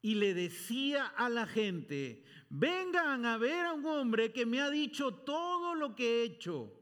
Y 0.00 0.14
le 0.14 0.32
decía 0.32 1.06
a 1.06 1.28
la 1.28 1.46
gente, 1.46 2.24
vengan 2.48 3.26
a 3.26 3.36
ver 3.36 3.66
a 3.66 3.74
un 3.74 3.84
hombre 3.84 4.32
que 4.32 4.46
me 4.46 4.62
ha 4.62 4.70
dicho 4.70 5.12
todo 5.12 5.74
lo 5.74 5.94
que 5.94 6.22
he 6.22 6.24
hecho. 6.24 6.79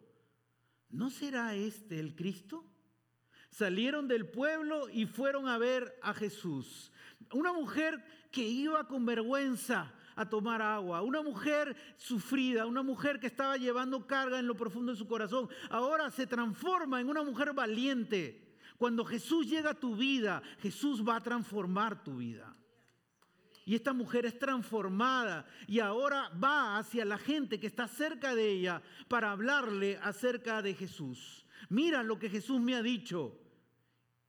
¿No 0.91 1.11
será 1.11 1.55
este 1.55 1.99
el 1.99 2.15
Cristo? 2.15 2.65
Salieron 3.51 4.09
del 4.09 4.29
pueblo 4.29 4.89
y 4.89 5.07
fueron 5.07 5.49
a 5.49 5.59
ver 5.59 5.99
a 6.03 6.13
Jesús. 6.15 6.93
Una 7.33 7.53
mujer 7.53 8.05
que 8.31 8.43
iba 8.43 8.87
con 8.87 9.07
vergüenza 9.07 9.93
a 10.17 10.29
tomar 10.29 10.61
agua, 10.61 11.03
una 11.03 11.23
mujer 11.23 11.77
sufrida, 11.97 12.67
una 12.67 12.83
mujer 12.83 13.21
que 13.21 13.29
estaba 13.29 13.57
llevando 13.57 14.07
carga 14.07 14.39
en 14.39 14.47
lo 14.47 14.57
profundo 14.57 14.93
de 14.93 14.99
su 14.99 15.07
corazón, 15.07 15.49
ahora 15.71 16.11
se 16.11 16.27
transforma 16.27 17.01
en 17.01 17.09
una 17.09 17.23
mujer 17.23 17.53
valiente. 17.53 18.57
Cuando 18.77 19.05
Jesús 19.05 19.49
llega 19.49 19.71
a 19.71 19.79
tu 19.79 19.97
vida, 19.97 20.43
Jesús 20.61 21.07
va 21.07 21.17
a 21.17 21.23
transformar 21.23 22.03
tu 22.03 22.17
vida. 22.17 22.58
Y 23.69 23.75
esta 23.75 23.93
mujer 23.93 24.25
es 24.25 24.39
transformada 24.39 25.45
y 25.67 25.81
ahora 25.81 26.31
va 26.43 26.79
hacia 26.79 27.05
la 27.05 27.19
gente 27.19 27.61
que 27.61 27.67
está 27.67 27.87
cerca 27.87 28.35
de 28.35 28.51
ella 28.51 28.81
para 29.09 29.31
hablarle 29.31 29.99
acerca 29.99 30.63
de 30.63 30.73
Jesús. 30.73 31.45
Mira 31.69 32.03
lo 32.03 32.19
que 32.19 32.31
Jesús 32.31 32.63
me 32.63 32.75
ha 32.75 32.83
dicho. 32.83 33.39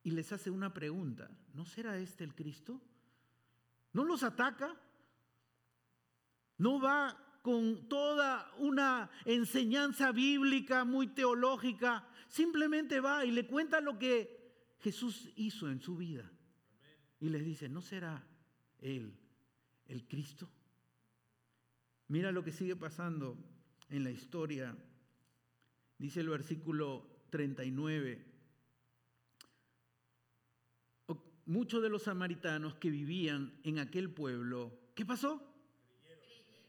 Y 0.04 0.12
les 0.12 0.34
hace 0.34 0.52
una 0.52 0.73
pregunta. 0.73 1.32
¿No 1.54 1.63
será 1.63 1.97
este 1.97 2.25
el 2.25 2.36
Cristo? 2.36 2.82
¿No 3.93 4.04
los 4.04 4.23
ataca? 4.23 4.75
¿No 6.58 6.82
va 6.82 7.39
con 7.41 7.88
toda 7.88 8.52
una 8.58 9.10
enseñanza 9.23 10.12
bíblica 10.12 10.84
muy 10.84 11.08
teológica? 11.08 12.06
Simplemente 12.28 12.99
va 12.99 13.23
y 13.23 13.32
le 13.32 13.47
cuenta 13.47 13.80
lo 13.80 13.97
que 13.97 14.75
Jesús 14.80 15.30
hizo 15.38 15.69
en 15.69 15.80
su 15.80 15.95
vida. 15.95 16.30
Y 17.21 17.30
les 17.30 17.45
dice, 17.45 17.69
¿no 17.69 17.82
será 17.82 18.28
Él 18.80 19.17
el 19.89 20.08
Cristo. 20.08 20.49
Mira 22.08 22.32
lo 22.32 22.43
que 22.43 22.52
sigue 22.52 22.75
pasando 22.75 23.38
en 23.89 24.04
la 24.04 24.12
historia. 24.12 24.75
Dice 25.97 26.21
el 26.21 26.30
versículo 26.30 27.25
39. 27.30 28.25
Muchos 31.45 31.82
de 31.82 31.89
los 31.89 32.04
samaritanos 32.04 32.75
que 32.75 32.91
vivían 32.91 33.60
en 33.63 33.80
aquel 33.80 34.12
pueblo, 34.12 34.71
¿qué 34.93 35.04
pasó? 35.04 35.43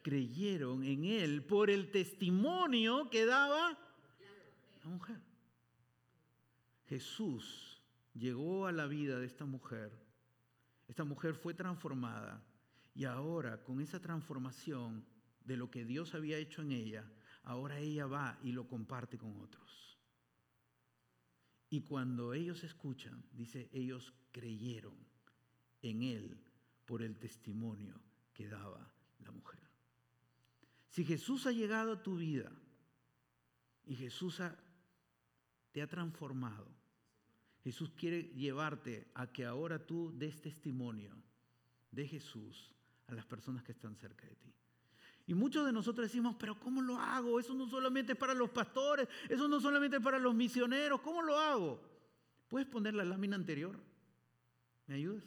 Creyeron. 0.02 0.82
en 0.84 1.04
él 1.04 1.44
por 1.44 1.68
el 1.68 1.90
testimonio 1.90 3.10
que 3.10 3.26
daba 3.26 3.78
la 4.82 4.90
mujer. 4.90 5.20
Jesús 6.86 7.82
llegó 8.14 8.66
a 8.66 8.72
la 8.72 8.86
vida 8.86 9.20
de 9.20 9.26
esta 9.26 9.44
mujer. 9.44 9.92
Esta 10.88 11.04
mujer 11.04 11.34
fue 11.34 11.52
transformada 11.52 12.42
y 12.94 13.04
ahora, 13.04 13.62
con 13.62 13.80
esa 13.80 14.00
transformación 14.00 15.04
de 15.44 15.56
lo 15.56 15.70
que 15.70 15.84
Dios 15.84 16.14
había 16.14 16.38
hecho 16.38 16.62
en 16.62 16.72
ella, 16.72 17.10
ahora 17.44 17.78
ella 17.78 18.06
va 18.06 18.38
y 18.42 18.52
lo 18.52 18.66
comparte 18.68 19.16
con 19.16 19.40
otros. 19.40 19.98
Y 21.70 21.82
cuando 21.82 22.34
ellos 22.34 22.64
escuchan, 22.64 23.24
dice, 23.32 23.70
ellos 23.72 24.12
creyeron 24.32 24.94
en 25.82 26.02
Él 26.02 26.38
por 26.84 27.02
el 27.02 27.16
testimonio 27.16 28.00
que 28.34 28.48
daba 28.48 28.92
la 29.20 29.30
mujer. 29.30 29.60
Si 30.88 31.04
Jesús 31.04 31.46
ha 31.46 31.52
llegado 31.52 31.92
a 31.92 32.02
tu 32.02 32.16
vida 32.16 32.50
y 33.86 33.94
Jesús 33.94 34.42
te 35.70 35.82
ha 35.82 35.86
transformado, 35.86 36.66
Jesús 37.62 37.92
quiere 37.96 38.24
llevarte 38.34 39.08
a 39.14 39.30
que 39.30 39.44
ahora 39.44 39.86
tú 39.86 40.12
des 40.16 40.40
testimonio 40.40 41.14
de 41.92 42.08
Jesús 42.08 42.74
a 43.10 43.14
las 43.14 43.26
personas 43.26 43.62
que 43.62 43.72
están 43.72 43.96
cerca 43.96 44.26
de 44.26 44.34
ti. 44.36 44.52
Y 45.26 45.34
muchos 45.34 45.64
de 45.64 45.72
nosotros 45.72 46.08
decimos, 46.08 46.36
pero 46.38 46.58
¿cómo 46.58 46.82
lo 46.82 46.96
hago? 46.98 47.38
Eso 47.38 47.54
no 47.54 47.68
solamente 47.68 48.12
es 48.12 48.18
para 48.18 48.34
los 48.34 48.50
pastores, 48.50 49.08
eso 49.28 49.46
no 49.46 49.60
solamente 49.60 49.98
es 49.98 50.02
para 50.02 50.18
los 50.18 50.34
misioneros, 50.34 51.00
¿cómo 51.00 51.22
lo 51.22 51.38
hago? 51.38 51.80
¿Puedes 52.48 52.66
poner 52.66 52.94
la 52.94 53.04
lámina 53.04 53.36
anterior? 53.36 53.78
¿Me 54.86 54.96
ayudas? 54.96 55.24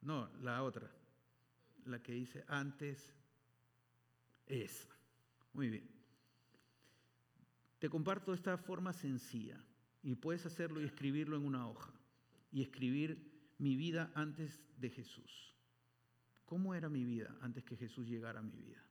No, 0.00 0.28
la 0.40 0.62
otra, 0.62 0.90
la 1.84 2.02
que 2.02 2.12
dice 2.12 2.44
antes 2.48 3.14
es. 4.46 4.88
Muy 5.52 5.68
bien. 5.68 5.88
Te 7.78 7.90
comparto 7.90 8.32
esta 8.32 8.56
forma 8.56 8.92
sencilla 8.92 9.62
y 10.02 10.14
puedes 10.14 10.46
hacerlo 10.46 10.80
y 10.80 10.84
escribirlo 10.84 11.36
en 11.36 11.44
una 11.44 11.68
hoja 11.68 11.92
y 12.50 12.62
escribir 12.62 13.31
mi 13.62 13.76
vida 13.76 14.10
antes 14.16 14.60
de 14.76 14.90
Jesús. 14.90 15.54
¿Cómo 16.44 16.74
era 16.74 16.88
mi 16.88 17.04
vida 17.04 17.34
antes 17.40 17.62
que 17.62 17.76
Jesús 17.76 18.08
llegara 18.08 18.40
a 18.40 18.42
mi 18.42 18.56
vida? 18.56 18.82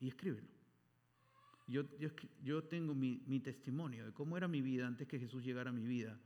Y 0.00 0.08
escríbelo. 0.08 0.48
Yo, 1.68 1.84
yo, 2.42 2.64
tengo 2.64 2.96
mi, 2.96 3.22
mi, 3.28 3.38
testimonio 3.38 4.04
de 4.04 4.12
cómo 4.12 4.36
era 4.36 4.48
mi 4.48 4.60
vida 4.60 4.88
antes 4.88 5.06
que 5.06 5.20
Jesús 5.20 5.44
llegara 5.44 5.70
a 5.70 5.72
mi 5.72 5.86
vida. 5.86 6.18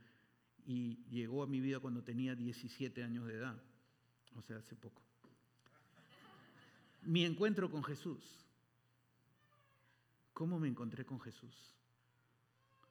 Y 0.65 1.05
llegó 1.11 1.43
a 1.43 1.47
mi 1.47 1.61
vida 1.61 1.79
cuando 1.79 2.03
tenía 2.03 2.35
17 2.35 3.03
años 3.03 3.27
de 3.27 3.35
edad, 3.35 3.61
o 4.35 4.41
sea, 4.41 4.57
hace 4.57 4.75
poco. 4.75 5.03
Mi 7.03 7.25
encuentro 7.25 7.69
con 7.69 7.83
Jesús. 7.83 8.43
¿Cómo 10.33 10.59
me 10.59 10.67
encontré 10.67 11.05
con 11.05 11.21
Jesús? 11.21 11.75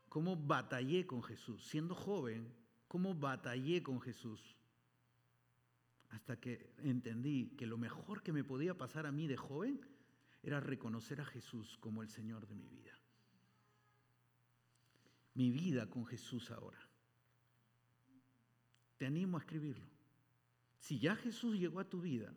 ¿Cómo 0.09 0.37
batallé 0.37 1.07
con 1.07 1.25
Jesús? 1.25 1.67
Siendo 1.67 1.95
joven, 1.97 2.55
¿cómo 2.87 3.15
batallé 3.15 3.83
con 3.83 4.01
Jesús? 4.01 4.57
Hasta 6.11 6.39
que 6.39 6.73
entendí 6.79 7.51
que 7.57 7.67
lo 7.67 7.79
mejor 7.79 8.23
que 8.23 8.33
me 8.33 8.45
podía 8.45 8.77
pasar 8.77 9.07
a 9.07 9.13
mí 9.13 9.27
de 9.27 9.37
joven 9.37 9.81
era 10.43 10.61
reconocer 10.61 11.21
a 11.21 11.25
Jesús 11.25 11.77
como 11.79 12.03
el 12.03 12.09
Señor 12.09 12.47
de 12.47 12.55
mi 12.55 12.69
vida. 12.69 12.93
mi 15.35 15.51
vida 15.51 15.91
con 15.91 16.07
Jesús 16.07 16.51
ahora? 16.51 16.79
Te 18.97 19.05
animo 19.05 19.37
a 19.37 19.41
escribirlo. 19.41 19.87
Si 20.79 20.99
ya 20.99 21.15
Jesús 21.15 21.59
llegó 21.59 21.81
a 21.81 21.89
tu 21.89 22.01
vida, 22.01 22.35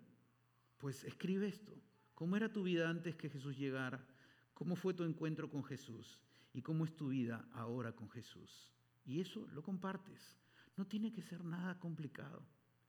pues 0.78 1.06
escribe 1.06 1.48
esto. 1.48 1.74
¿Cómo 2.14 2.36
era 2.36 2.52
tu 2.52 2.64
vida 2.64 2.90
antes 2.90 3.16
que 3.16 3.30
Jesús 3.30 3.58
llegara? 3.58 4.06
¿Cómo 4.54 4.76
fue 4.76 4.94
tu 4.94 5.04
encuentro 5.04 5.50
con 5.50 5.64
Jesús? 5.64 6.20
¿Y 6.52 6.62
cómo 6.62 6.84
es 6.84 6.94
tu 6.96 7.08
vida 7.08 7.48
ahora 7.54 7.94
con 7.94 8.10
Jesús? 8.10 8.74
Y 9.06 9.22
eso 9.22 9.48
lo 9.54 9.64
compartes. 9.64 10.38
No 10.76 10.86
tiene 10.86 11.14
que 11.14 11.22
ser 11.22 11.46
nada 11.46 11.80
complicado. 11.80 12.44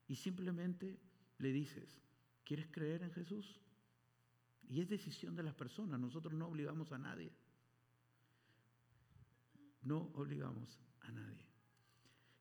Y 0.07 0.15
simplemente 0.15 0.99
le 1.37 1.51
dices, 1.51 2.01
¿quieres 2.43 2.67
creer 2.71 3.03
en 3.03 3.11
Jesús? 3.11 3.59
Y 4.67 4.81
es 4.81 4.89
decisión 4.89 5.35
de 5.35 5.43
las 5.43 5.53
personas. 5.53 5.99
Nosotros 5.99 6.33
no 6.33 6.47
obligamos 6.47 6.91
a 6.91 6.97
nadie. 6.97 7.31
No 9.81 10.11
obligamos 10.13 10.79
a 11.01 11.11
nadie. 11.11 11.45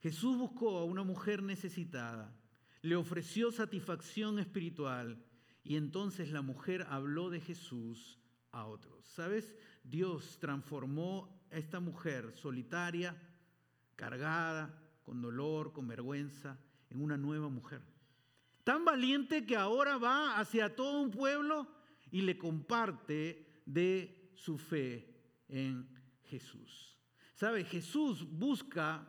Jesús 0.00 0.38
buscó 0.38 0.78
a 0.78 0.84
una 0.84 1.02
mujer 1.02 1.42
necesitada, 1.42 2.34
le 2.82 2.96
ofreció 2.96 3.52
satisfacción 3.52 4.38
espiritual 4.38 5.22
y 5.62 5.76
entonces 5.76 6.30
la 6.30 6.40
mujer 6.40 6.86
habló 6.88 7.28
de 7.28 7.40
Jesús 7.40 8.18
a 8.52 8.64
otros. 8.64 9.06
¿Sabes? 9.06 9.54
Dios 9.84 10.38
transformó 10.38 11.44
a 11.50 11.58
esta 11.58 11.80
mujer 11.80 12.32
solitaria, 12.36 13.14
cargada, 13.96 14.74
con 15.02 15.20
dolor, 15.20 15.72
con 15.72 15.86
vergüenza, 15.86 16.58
en 16.90 17.02
una 17.02 17.16
nueva 17.16 17.48
mujer. 17.48 17.80
Tan 18.64 18.84
valiente 18.84 19.46
que 19.46 19.56
ahora 19.56 19.96
va 19.96 20.38
hacia 20.38 20.74
todo 20.74 21.00
un 21.00 21.10
pueblo 21.10 21.66
y 22.10 22.22
le 22.22 22.36
comparte 22.36 23.62
de 23.64 24.32
su 24.34 24.58
fe 24.58 25.08
en 25.48 25.88
Jesús. 26.24 26.98
¿Sabe? 27.34 27.64
Jesús 27.64 28.26
busca, 28.30 29.08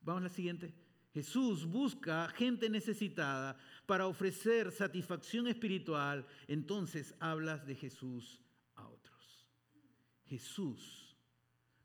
vamos 0.00 0.22
a 0.22 0.24
la 0.24 0.30
siguiente, 0.30 0.74
Jesús 1.12 1.66
busca 1.66 2.28
gente 2.28 2.70
necesitada 2.70 3.56
para 3.84 4.06
ofrecer 4.06 4.72
satisfacción 4.72 5.46
espiritual, 5.46 6.26
entonces 6.48 7.14
hablas 7.20 7.66
de 7.66 7.74
Jesús 7.74 8.40
a 8.76 8.88
otros. 8.88 9.46
Jesús 10.24 11.14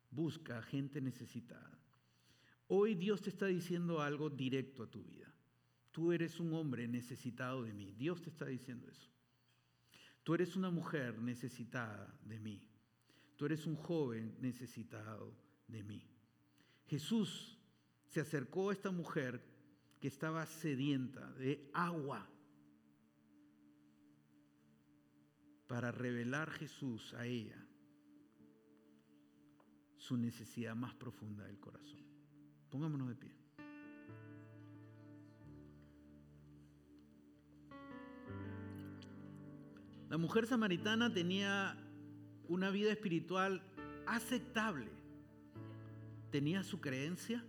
busca 0.09 0.61
gente 0.61 1.01
necesitada. 1.01 1.76
Hoy 2.67 2.95
Dios 2.95 3.21
te 3.21 3.29
está 3.29 3.45
diciendo 3.45 4.01
algo 4.01 4.29
directo 4.29 4.83
a 4.83 4.89
tu 4.89 5.03
vida. 5.03 5.33
Tú 5.91 6.11
eres 6.11 6.39
un 6.39 6.53
hombre 6.53 6.87
necesitado 6.87 7.63
de 7.63 7.73
mí. 7.73 7.93
Dios 7.93 8.21
te 8.21 8.29
está 8.29 8.45
diciendo 8.45 8.87
eso. 8.89 9.09
Tú 10.23 10.35
eres 10.35 10.55
una 10.55 10.69
mujer 10.69 11.19
necesitada 11.19 12.19
de 12.23 12.39
mí. 12.39 12.61
Tú 13.37 13.45
eres 13.45 13.65
un 13.65 13.75
joven 13.75 14.35
necesitado 14.41 15.33
de 15.67 15.83
mí. 15.83 16.03
Jesús 16.85 17.57
se 18.07 18.19
acercó 18.19 18.69
a 18.69 18.73
esta 18.73 18.91
mujer 18.91 19.43
que 19.99 20.07
estaba 20.07 20.45
sedienta 20.45 21.31
de 21.33 21.69
agua 21.73 22.29
para 25.67 25.91
revelar 25.91 26.49
Jesús 26.51 27.13
a 27.13 27.25
ella 27.25 27.65
su 29.97 30.17
necesidad 30.17 30.75
más 30.75 30.93
profunda 30.95 31.45
del 31.45 31.59
corazón. 31.59 32.06
Pongámonos 32.69 33.07
de 33.09 33.15
pie. 33.15 33.37
La 40.09 40.17
mujer 40.17 40.47
samaritana 40.47 41.13
tenía 41.13 41.77
una 42.47 42.69
vida 42.69 42.91
espiritual 42.91 43.61
aceptable. 44.05 44.89
Tenía 46.31 46.63
su 46.63 46.79
creencia, 46.79 47.43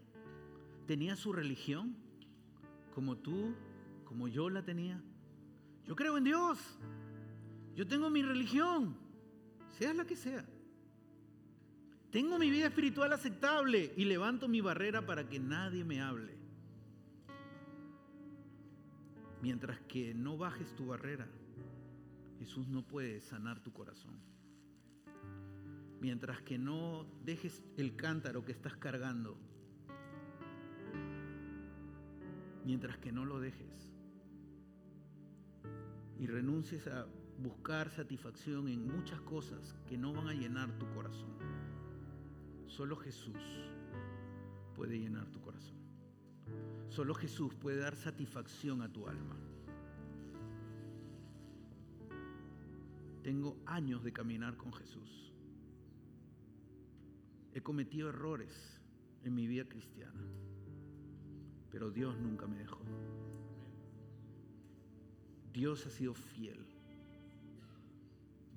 tenía 0.86 1.14
su 1.16 1.32
religión, 1.32 1.96
como 2.94 3.16
tú, 3.16 3.54
como 4.04 4.26
yo 4.28 4.50
la 4.50 4.64
tenía. 4.64 5.00
Yo 5.84 5.94
creo 5.94 6.18
en 6.18 6.24
Dios. 6.24 6.58
Yo 7.76 7.86
tengo 7.86 8.10
mi 8.10 8.22
religión, 8.22 8.96
sea 9.78 9.94
la 9.94 10.04
que 10.04 10.16
sea. 10.16 10.44
Tengo 12.10 12.38
mi 12.38 12.50
vida 12.50 12.66
espiritual 12.66 13.12
aceptable 13.12 13.92
y 13.96 14.04
levanto 14.04 14.48
mi 14.48 14.60
barrera 14.60 15.04
para 15.04 15.28
que 15.28 15.38
nadie 15.38 15.84
me 15.84 16.00
hable. 16.00 16.36
Mientras 19.42 19.78
que 19.82 20.14
no 20.14 20.38
bajes 20.38 20.74
tu 20.74 20.86
barrera, 20.86 21.28
Jesús 22.38 22.66
no 22.68 22.82
puede 22.82 23.20
sanar 23.20 23.60
tu 23.60 23.72
corazón. 23.72 24.18
Mientras 26.00 26.40
que 26.42 26.58
no 26.58 27.06
dejes 27.24 27.62
el 27.76 27.94
cántaro 27.94 28.44
que 28.44 28.52
estás 28.52 28.76
cargando, 28.76 29.36
mientras 32.64 32.96
que 32.98 33.12
no 33.12 33.24
lo 33.24 33.40
dejes 33.40 33.92
y 36.18 36.26
renuncies 36.26 36.86
a 36.86 37.06
buscar 37.38 37.90
satisfacción 37.90 38.68
en 38.68 38.86
muchas 38.86 39.20
cosas 39.20 39.76
que 39.86 39.96
no 39.96 40.12
van 40.12 40.28
a 40.28 40.34
llenar 40.34 40.70
tu 40.78 40.88
corazón. 40.92 41.57
Solo 42.68 42.96
Jesús 42.96 43.34
puede 44.76 44.98
llenar 44.98 45.26
tu 45.30 45.40
corazón. 45.40 45.76
Solo 46.88 47.14
Jesús 47.14 47.54
puede 47.54 47.78
dar 47.78 47.96
satisfacción 47.96 48.82
a 48.82 48.92
tu 48.92 49.08
alma. 49.08 49.36
Tengo 53.22 53.56
años 53.66 54.04
de 54.04 54.12
caminar 54.12 54.56
con 54.56 54.72
Jesús. 54.72 55.32
He 57.52 57.60
cometido 57.60 58.10
errores 58.10 58.80
en 59.24 59.34
mi 59.34 59.46
vida 59.46 59.64
cristiana, 59.64 60.22
pero 61.70 61.90
Dios 61.90 62.16
nunca 62.18 62.46
me 62.46 62.58
dejó. 62.58 62.80
Dios 65.52 65.84
ha 65.86 65.90
sido 65.90 66.14
fiel. 66.14 66.64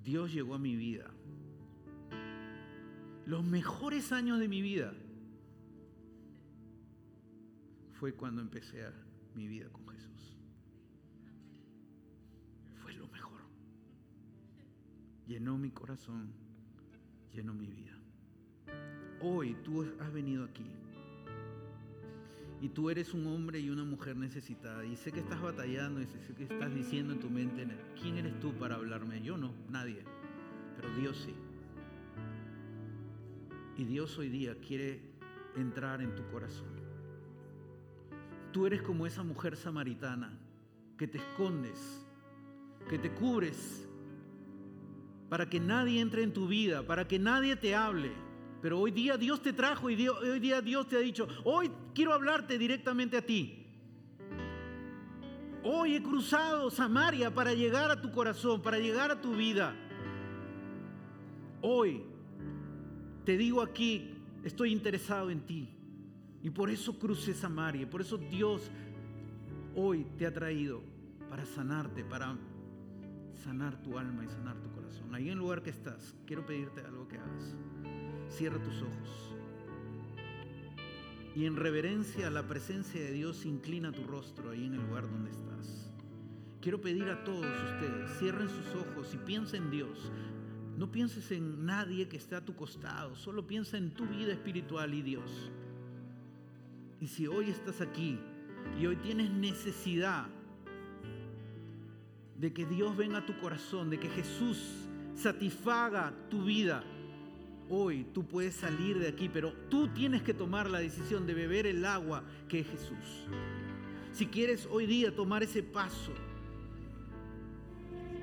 Dios 0.04 0.32
llegó 0.34 0.54
a 0.54 0.60
mi 0.60 0.76
vida. 0.76 1.10
Los 3.32 3.46
mejores 3.46 4.12
años 4.12 4.40
de 4.40 4.50
mi 4.50 4.62
vida 4.62 4.94
fue 7.94 8.14
cuando 8.14 8.42
empecé 8.42 8.86
mi 9.36 9.48
vida 9.48 9.70
con 9.70 9.88
Jesús. 9.88 10.36
llenó 15.26 15.58
mi 15.58 15.72
corazón, 15.72 16.34
llenó 17.34 17.54
mi 17.54 17.68
vida. 17.68 17.98
Hoy 19.22 19.56
tú 19.64 19.86
has 20.02 20.12
venido 20.12 20.44
aquí 20.44 20.70
y 22.60 22.68
tú 22.68 22.90
eres 22.90 23.14
un 23.14 23.28
hombre 23.28 23.62
y 23.62 23.70
una 23.70 23.86
mujer 23.86 24.18
necesitada 24.18 24.84
y 24.84 24.98
sé 24.98 25.14
que 25.14 25.22
estás 25.22 25.42
batallando 25.42 26.02
y 26.02 26.06
sé 26.06 26.36
que 26.36 26.44
estás 26.44 26.76
diciendo 26.76 27.14
en 27.14 27.22
tu 27.22 27.30
mente, 27.30 27.66
¿quién 28.02 28.18
eres 28.18 28.38
tú 28.42 28.52
para 28.56 28.76
hablarme? 28.76 29.22
Yo 29.22 29.38
no, 29.38 29.54
nadie, 29.70 30.04
pero 30.76 30.94
Dios 30.98 31.16
sí. 31.26 31.34
Y 33.82 33.86
Dios 33.86 34.16
hoy 34.20 34.30
día 34.30 34.54
quiere 34.60 35.02
entrar 35.56 36.04
en 36.04 36.14
tu 36.14 36.24
corazón. 36.28 36.70
Tú 38.52 38.68
eres 38.68 38.84
como 38.84 39.08
esa 39.08 39.24
mujer 39.24 39.58
samaritana 39.58 40.38
que 41.00 41.08
te 41.08 41.18
escondes, 41.18 42.06
que 42.88 43.00
te 43.00 43.12
cubres 43.12 43.90
para 45.30 45.50
que 45.50 45.60
nadie 45.60 46.00
entre 46.00 46.22
en 46.22 46.32
tu 46.32 46.48
vida, 46.48 46.86
para 46.86 47.08
que 47.08 47.18
nadie 47.18 47.56
te 47.56 47.74
hable. 47.74 48.12
Pero 48.62 48.80
hoy 48.80 48.92
día 48.92 49.18
Dios 49.18 49.42
te 49.42 49.52
trajo 49.52 49.90
y 49.90 50.08
hoy 50.08 50.40
día 50.40 50.62
Dios 50.62 50.88
te 50.88 50.98
ha 50.98 51.00
dicho, 51.00 51.28
hoy 51.44 51.72
quiero 51.96 52.14
hablarte 52.14 52.60
directamente 52.60 53.18
a 53.18 53.26
ti. 53.26 53.66
Hoy 55.64 55.96
he 55.96 56.04
cruzado 56.04 56.70
Samaria 56.70 57.34
para 57.34 57.56
llegar 57.56 57.90
a 57.90 58.00
tu 58.00 58.12
corazón, 58.12 58.62
para 58.62 58.78
llegar 58.78 59.10
a 59.10 59.20
tu 59.20 59.36
vida. 59.36 59.76
Hoy 61.64 62.11
te 63.26 63.38
digo 63.38 63.62
aquí, 63.62 64.16
estoy 64.44 64.72
interesado 64.72 65.30
en 65.30 65.42
ti. 65.42 65.70
Y 66.44 66.50
por 66.50 66.70
eso 66.70 66.98
crucé 66.98 67.34
Samaria, 67.34 67.90
por 67.90 68.02
eso 68.02 68.18
Dios 68.18 68.72
hoy 69.76 70.06
te 70.18 70.26
ha 70.26 70.34
traído 70.34 70.82
para 71.30 71.46
sanarte, 71.46 72.04
para 72.04 72.36
sanar 73.44 73.82
tu 73.82 73.98
alma 73.98 74.24
y 74.26 74.28
sanar 74.28 74.60
tu 74.62 74.72
corazón. 74.72 75.14
Ahí 75.14 75.28
en 75.28 75.34
el 75.34 75.40
lugar 75.40 75.62
que 75.62 75.70
estás, 75.70 76.16
quiero 76.26 76.46
pedirte 76.46 76.82
algo 76.82 77.08
que 77.08 77.18
hagas. 77.18 77.56
Cierra 78.30 78.62
tus 78.62 78.82
ojos. 78.82 79.36
Y 81.36 81.46
en 81.46 81.56
reverencia 81.56 82.28
a 82.28 82.32
la 82.32 82.48
presencia 82.48 83.00
de 83.00 83.12
Dios, 83.12 83.46
inclina 83.46 83.92
tu 83.92 84.04
rostro 84.04 84.50
ahí 84.50 84.66
en 84.66 84.74
el 84.74 84.82
lugar 84.82 85.10
donde 85.10 85.32
estás. 85.32 85.90
Quiero 86.60 86.82
pedir 86.82 87.10
a 87.10 87.24
todos 87.24 87.46
ustedes, 87.46 88.20
cierren 88.20 88.50
sus 88.50 88.76
ojos 88.76 89.14
y 89.14 89.18
piensen 89.18 89.64
en 89.64 89.72
Dios. 89.72 90.12
No 90.78 90.92
pienses 90.92 91.32
en 91.32 91.66
nadie 91.66 92.08
que 92.08 92.18
esté 92.18 92.36
a 92.36 92.46
tu 92.46 92.56
costado, 92.56 93.16
solo 93.16 93.46
piensa 93.46 93.78
en 93.78 93.92
tu 93.92 94.06
vida 94.06 94.34
espiritual 94.34 94.94
y 94.94 95.02
Dios. 95.02 95.52
Y 97.00 97.08
si 97.08 97.28
hoy 97.28 97.50
estás 97.50 97.82
aquí 97.82 98.20
y 98.80 98.86
hoy 98.86 98.96
tienes 98.98 99.30
necesidad 99.32 100.28
de 102.38 102.54
que 102.54 102.66
Dios 102.66 102.96
venga 102.98 103.20
a 103.20 103.26
tu 103.26 103.38
corazón, 103.40 103.90
de 103.90 104.00
que 104.00 104.10
Jesús 104.10 104.88
satisfaga 105.16 106.14
tu 106.30 106.44
vida. 106.44 106.84
hoy 107.70 108.06
tú 108.14 108.26
puedes 108.26 108.56
salir 108.56 109.00
de 109.00 109.08
aquí, 109.08 109.30
pero 109.30 109.54
tú 109.70 109.88
tienes 109.90 110.24
que 110.24 110.34
tomar 110.34 110.70
la 110.70 110.80
decisión 110.80 111.26
de 111.26 111.34
beber 111.34 111.66
el 111.68 111.86
agua 111.86 112.24
que 112.50 112.60
es 112.60 112.68
Jesús. 112.68 113.28
Si 114.12 114.26
quieres 114.26 114.68
hoy 114.70 114.86
día 114.88 115.16
tomar 115.16 115.42
ese 115.42 115.64
paso, 115.64 116.12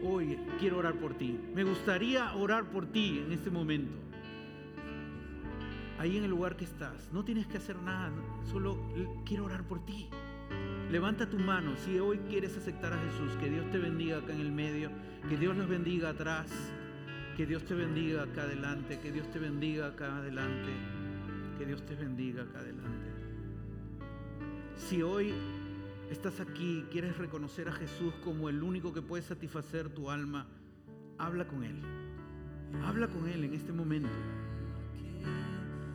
hoy 0.03 0.38
quiero 0.59 0.78
orar 0.78 0.94
por 0.94 1.14
ti. 1.14 1.38
Me 1.55 1.64
gustaría 1.64 2.34
orar 2.34 2.70
por 2.70 2.86
ti 2.86 3.22
en 3.24 3.32
este 3.32 3.51
momento. 3.51 3.92
Ahí 5.99 6.16
en 6.16 6.24
el 6.24 6.30
lugar 6.30 6.57
que 6.57 6.64
estás. 6.64 7.09
No 7.12 7.24
tienes 7.24 7.46
que 7.46 7.57
hacer 7.57 7.76
nada, 7.76 8.12
solo 8.51 8.78
quiero 9.24 9.44
orar 9.44 9.64
por 9.64 9.84
ti. 9.84 10.09
Levanta 10.90 11.28
tu 11.28 11.38
mano 11.38 11.76
si 11.76 11.99
hoy 11.99 12.18
quieres 12.28 12.57
aceptar 12.57 12.92
a 12.92 12.99
Jesús. 12.99 13.36
Que 13.40 13.51
Dios 13.51 13.68
te 13.70 13.78
bendiga 13.78 14.18
acá 14.18 14.32
en 14.32 14.40
el 14.40 14.53
medio. 14.53 14.90
Que 15.28 15.36
Dios 15.36 15.57
los 15.57 15.68
bendiga 15.68 16.11
atrás. 16.11 16.51
Que 17.36 17.44
Dios 17.46 17.64
te 17.64 17.74
bendiga 17.74 18.22
acá 18.22 18.42
adelante. 18.42 18.99
Que 19.01 19.12
Dios 19.12 19.30
te 19.30 19.38
bendiga 19.38 19.88
acá 19.88 20.16
adelante. 20.16 20.70
Que 21.59 21.66
Dios 21.66 21.84
te 21.84 21.94
bendiga 21.94 22.44
acá 22.44 22.61
adelante. 22.61 23.11
Si 24.76 25.03
hoy 25.03 25.34
estás 26.11 26.40
aquí, 26.40 26.84
quieres 26.90 27.16
reconocer 27.18 27.68
a 27.68 27.72
Jesús 27.72 28.14
como 28.24 28.48
el 28.48 28.62
único 28.62 28.92
que 28.92 29.02
puede 29.02 29.22
satisfacer 29.22 29.88
tu 29.88 30.11
alma, 30.11 30.46
habla 31.18 31.46
con 31.46 31.64
Él. 31.64 31.82
Habla 32.84 33.09
con 33.09 33.28
Él 33.28 33.44
en 33.44 33.54
este 33.54 33.72
momento. 33.72 34.11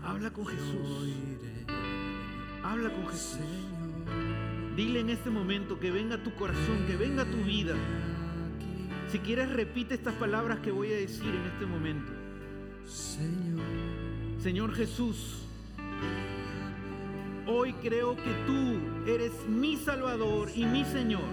Habla 0.04 0.32
con 0.32 0.46
Jesús. 0.46 1.14
Habla 2.64 2.92
con 2.92 3.08
Jesús. 3.08 3.40
Dile 4.76 5.02
en 5.02 5.10
este 5.10 5.30
momento 5.30 5.80
que 5.80 5.92
venga 5.92 6.22
tu 6.24 6.34
corazón, 6.34 6.86
que 6.88 6.96
venga 6.96 7.26
tu 7.26 7.38
vida. 7.38 7.76
Si 9.12 9.20
quieres, 9.20 9.52
repite 9.52 9.94
estas 9.94 10.16
palabras 10.16 10.60
que 10.60 10.72
voy 10.72 10.92
a 10.92 10.96
decir 10.96 11.28
en 11.28 11.46
este 11.46 11.66
momento. 11.66 12.12
Señor 14.40 14.74
Jesús, 14.74 15.46
Hoy 17.46 17.74
creo 17.74 18.16
que 18.16 18.32
tú 18.48 19.10
eres 19.10 19.34
mi 19.50 19.76
Salvador 19.76 20.50
y 20.56 20.66
mi 20.66 20.86
Señor. 20.86 21.28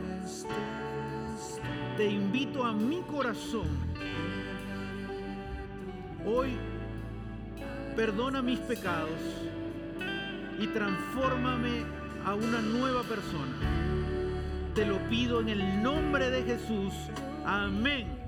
Te 1.97 2.07
invito 2.07 2.65
a 2.65 2.73
mi 2.73 3.01
corazón. 3.03 3.69
Hoy 6.27 6.57
perdona 7.95 8.43
mis 8.43 8.59
pecados 8.59 9.21
y 10.59 10.67
transfórmame 10.69 11.85
a 12.25 12.35
una 12.35 12.61
nueva 12.61 13.03
persona. 13.05 13.57
Te 14.75 14.85
lo 14.85 14.99
pido 15.09 15.41
en 15.41 15.49
el 15.49 15.83
nombre 15.83 16.29
de 16.31 16.43
Jesús. 16.43 16.93
Amén. 17.45 18.20